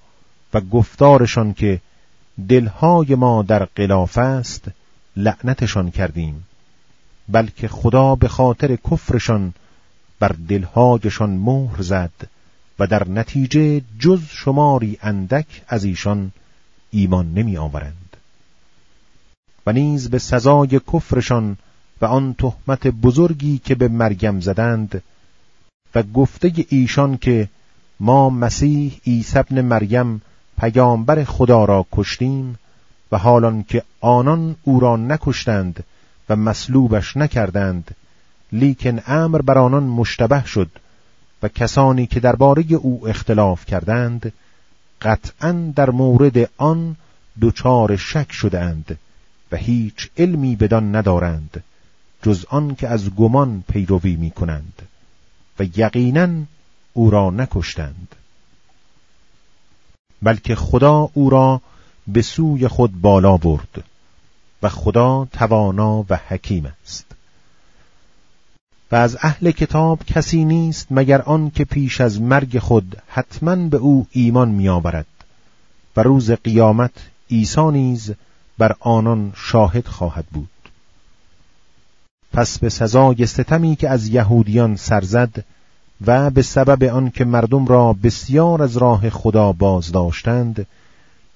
[0.53, 1.81] و گفتارشان که
[2.49, 4.67] دلهای ما در قلاف است
[5.15, 6.45] لعنتشان کردیم.
[7.29, 9.53] بلکه خدا به خاطر کفرشان
[10.19, 12.11] بر دلهایشان مهر زد
[12.79, 16.31] و در نتیجه جز شماری اندک از ایشان
[16.91, 18.17] ایمان نمی آورند
[19.65, 21.57] و نیز به سزای کفرشان
[22.01, 25.03] و آن تهمت بزرگی که به مریم زدند
[25.95, 27.49] و گفته ایشان که
[27.99, 30.21] ما مسیح عیسی ابن مریم
[30.59, 32.59] پیامبر خدا را کشتیم
[33.11, 35.83] و حالان که آنان او را نکشتند
[36.29, 37.95] و مصلوبش نکردند
[38.51, 40.69] لیکن امر بر آنان مشتبه شد
[41.43, 44.33] و کسانی که درباره او اختلاف کردند
[45.01, 46.95] قطعا در مورد آن
[47.41, 48.99] دچار شک شدند
[49.51, 51.63] و هیچ علمی بدان ندارند
[52.23, 54.81] جز آن که از گمان پیروی می کنند
[55.59, 56.29] و یقینا
[56.93, 58.15] او را نکشتند.
[60.21, 61.61] بلکه خدا او را
[62.07, 63.83] به سوی خود بالا برد.
[64.63, 67.05] و خدا توانا و حکیم است.
[68.91, 73.77] و از اهل کتاب کسی نیست مگر آن که پیش از مرگ خود حتما به
[73.77, 75.05] او ایمان میآورد
[75.97, 76.91] و روز قیامت
[77.31, 78.13] عیسی نیز
[78.57, 80.49] بر آنان شاهد خواهد بود.
[82.33, 85.45] پس به سزای ستمی که از یهودیان سرزد
[86.05, 90.67] و به سبب آنکه مردم را بسیار از راه خدا باز داشتند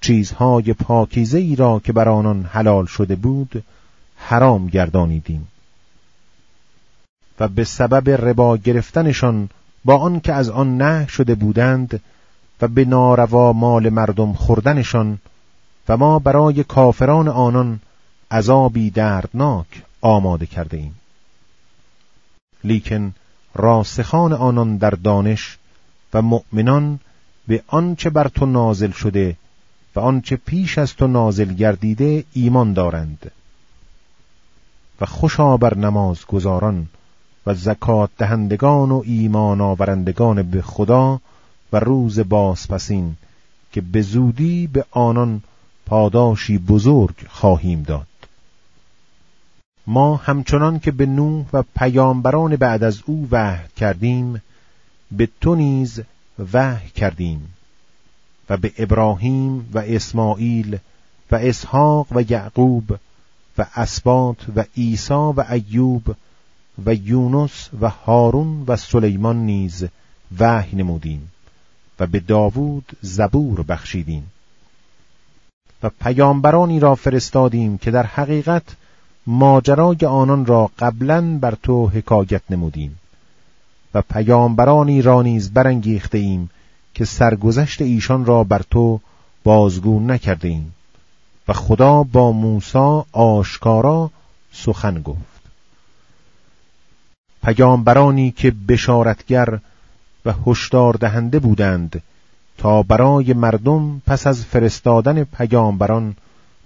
[0.02, 3.64] چیزهای پاکیزه ای را که بر آنان حلال شده بود
[4.18, 5.48] حرام گردانیدیم.
[7.40, 9.50] و به سبب ربا گرفتنشان
[9.86, 12.02] با آنکه از آن نه شده بودند
[12.62, 15.20] و به ناروا مال مردم خوردنشان
[15.90, 17.80] و ما برای کافران آنان
[18.32, 19.68] عذابی دردناک
[20.02, 20.96] آماده کرده ایم.
[22.64, 23.14] لیکن
[23.56, 25.58] راسخان آنان در دانش
[26.14, 27.00] و مؤمنان
[27.48, 29.36] به آنچه بر تو نازل شده
[30.00, 33.32] و آنچه پیش از تو نازل گردیده ایمان دارند.
[35.02, 36.88] و خوشا بر نماز گذاران
[37.46, 41.20] و زکات دهندگان و ایمان آورندگان به خدا
[41.74, 43.16] و روز بازپسین
[43.72, 45.42] که به زودی به آنان
[45.86, 48.08] پاداشی بزرگ خواهیم داد.
[49.88, 54.42] ما همچنان که به نوح و پیامبران بعد از او وحی کردیم
[55.12, 56.02] به تو نیز
[56.54, 57.54] وحی کردیم.
[58.50, 60.78] و به ابراهیم و اسماعیل
[61.32, 62.98] و اسحاق و یعقوب
[63.58, 66.16] و اسباط و عیسی و ایوب
[66.86, 69.88] و یونس و هارون و سلیمان نیز
[70.40, 71.32] وحی نمودیم
[72.00, 74.32] و به داوود زبور بخشیدیم.
[75.84, 78.64] و پیامبرانی را فرستادیم که در حقیقت
[79.28, 83.00] ماجرای آنان را قبلا بر تو حکایت نمودیم.
[83.94, 86.50] و پیامبرانی را نیز برانگیخته ایم
[87.00, 89.00] که سرگذشت ایشان را بر تو
[89.44, 90.74] بازگو نکرده ایم
[91.48, 94.12] و خدا با موسی آشکارا
[94.54, 95.42] سخن گفت.
[97.44, 99.60] پیامبرانی که بشارتگر
[100.26, 102.02] و هشدار دهنده بودند
[102.58, 106.16] تا برای مردم پس از فرستادن پیامبران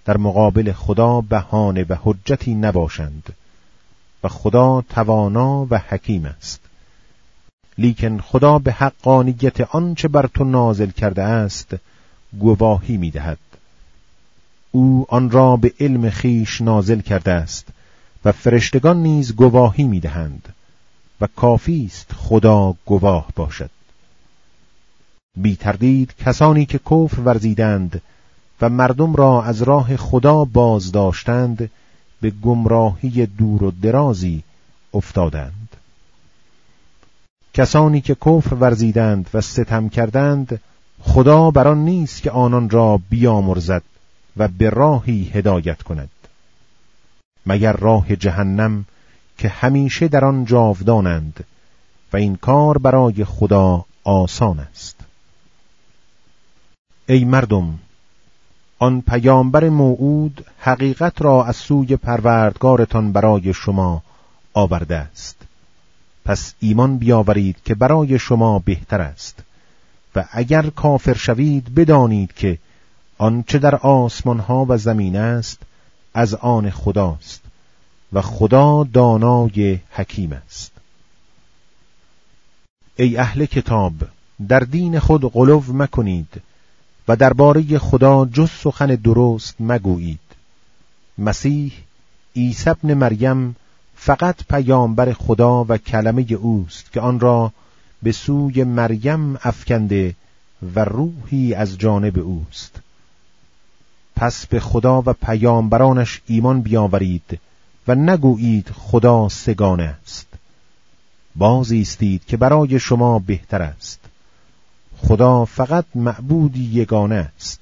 [0.05, 3.33] در مقابل خدا بهانه و حجتی نباشند.
[4.23, 6.72] و خدا توانا و حکیم است.
[7.77, 11.75] لیکن خدا به حقانیت آنچه بر تو نازل کرده است
[12.39, 13.37] گواهی می‌دهد.
[14.71, 17.67] او آن را به علم خیش نازل کرده است
[18.25, 20.53] و فرشتگان نیز گواهی می‌دهند
[21.21, 23.69] و کافی است خدا گواه باشد.
[25.37, 28.01] بی تردید کسانی که کفر ورزیدند
[28.61, 31.69] و مردم را از راه خدا باز داشتند
[32.21, 34.43] به گمراهی دور و درازی
[34.93, 35.82] افتادند.
[37.53, 40.61] کسانی که کفر ورزیدند و ستم کردند
[41.01, 43.83] خدا بر آن نیست که آنان را بیامرزد
[44.37, 46.09] و به راهی هدایت کند.
[47.45, 48.85] مگر راه جهنم
[49.37, 51.43] که همیشه در آن جاودانند
[52.13, 54.99] و این کار برای خدا آسان است؟
[57.09, 57.79] ای مردم
[58.79, 64.03] آن پیامبر موعود حقیقت را از سوی پروردگارتان برای شما
[64.53, 65.42] آورده است.
[66.25, 69.43] پس ایمان بیاورید که برای شما بهتر است.
[70.15, 72.57] و اگر کافر شوید بدانید که
[73.17, 75.59] آنچه در آسمان ها و زمین است
[76.13, 77.41] از آن خداست
[78.13, 80.71] و خدا دانای حکیم است.
[82.95, 83.93] ای اهل کتاب
[84.47, 86.41] در دین خود غلو مکنید
[87.07, 90.19] و درباره خدا جز سخن درست مگویید.
[91.17, 91.73] مسیح
[92.35, 93.55] عیسی ابن مریم
[94.05, 97.51] فقط پیامبر خدا و کلمه اوست که آن را
[98.03, 100.15] به سوی مریم افکنده
[100.75, 102.79] و روحی از جانب اوست.
[104.15, 107.39] پس به خدا و پیامبرانش ایمان بیاورید
[107.87, 110.27] و نگویید خدا سگانه است.
[111.35, 113.99] بازیستید که برای شما بهتر است.
[114.97, 117.59] خدا فقط معبودی یگانه است.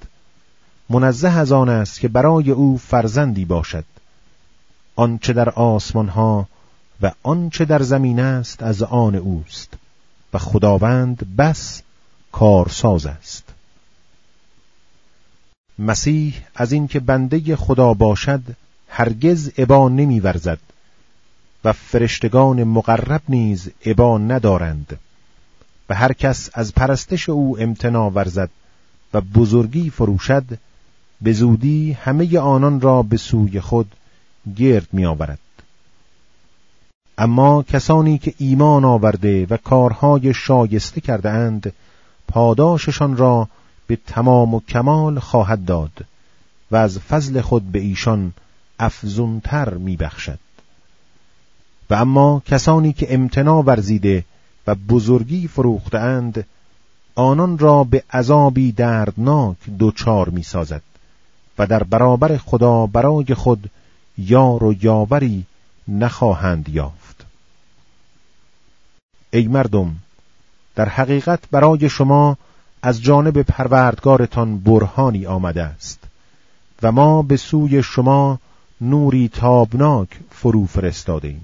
[0.90, 3.86] منزه از آن است که برای او فرزندی باشد.
[4.96, 6.48] آنچه در آسمان ها
[7.02, 9.74] و آنچه در زمین است از آن اوست.
[10.34, 11.82] و خداوند بس
[12.32, 13.44] کارساز است.
[15.80, 18.42] مسیح از اینکه بنده خدا باشد
[18.88, 20.60] هرگز ابا نمیورزد
[21.64, 25.00] و فرشتگان مقرب نیز ابا ندارند.
[25.90, 28.50] و هر کس از پرستش او امتنا ورزد
[29.14, 30.60] و بزرگی فروشد
[31.22, 33.96] به زودی همه آنان را به سوی خود
[34.56, 35.40] گرد می آورد.
[37.18, 41.74] اما کسانی که ایمان آورده و کارهای شایسته کرده اند
[42.28, 43.48] پاداششان را
[43.88, 46.06] به تمام و کمال خواهد داد
[46.72, 48.34] و از فضل خود به ایشان
[48.80, 50.40] افزونتر میبخشد
[51.90, 54.26] و اما کسانی که امتنا ورزیده
[54.68, 55.50] و بزرگی
[55.94, 56.46] اند
[57.16, 60.82] آنان را به عذابی دردناک دوچار می سازد
[61.58, 63.70] و در برابر خدا برای خود
[64.18, 65.46] یار و یاوری
[65.88, 67.26] نخواهند یافت.
[69.34, 69.96] ای مردم
[70.76, 72.38] در حقیقت برای شما
[72.82, 76.00] از جانب پروردگارتان برهانی آمده است
[76.84, 78.40] و ما به سوی شما
[78.82, 81.36] نوری تابناک فرو فرستاده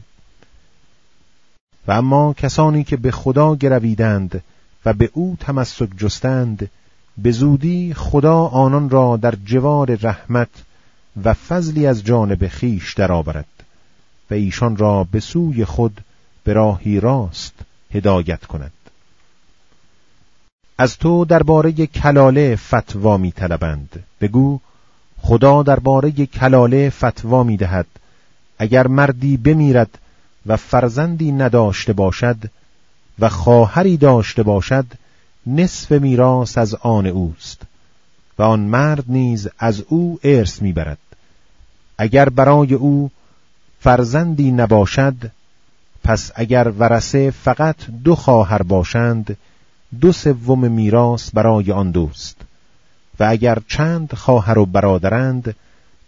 [1.88, 4.44] و اما کسانی که به خدا گرویدند
[4.86, 6.70] و به او تمسک جستند
[7.18, 10.50] به زودی خدا آنان را در جوار رحمت
[11.24, 13.46] و فضلی از جانب خیش درآورد
[14.32, 16.02] و ایشان را به سوی خود
[16.44, 17.54] به راهی راست
[17.92, 18.72] هدایت کند.
[20.78, 24.60] از تو درباره کلاله فتوا می طلبند بگو
[25.22, 27.88] خدا درباره کلاله فتوا می دهد
[28.60, 29.98] اگر مردی بمیرد
[30.46, 32.38] و فرزندی نداشته باشد
[33.20, 34.86] و خواهری داشته باشد
[35.48, 37.62] نصف میراث از آن اوست
[38.40, 40.98] و آن مرد نیز از او ارث می‌برد.
[41.98, 43.12] اگر برای او
[43.80, 45.32] فرزندی نباشد
[46.04, 49.38] پس اگر ورسه فقط دو خواهر باشند
[50.02, 52.36] دو سوم میراث برای آن دوست.
[53.20, 55.56] و اگر چند خواهر و برادرند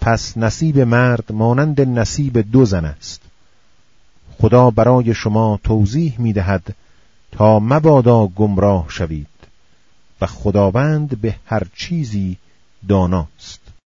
[0.01, 3.21] پس نصیب مرد مانند نصیب دو زن است.
[4.41, 6.75] خدا برای شما توضیح می دهد
[7.31, 9.27] تا مبادا گمراه شوید.
[10.21, 12.37] و خداوند به هر چیزی
[12.87, 13.38] داناست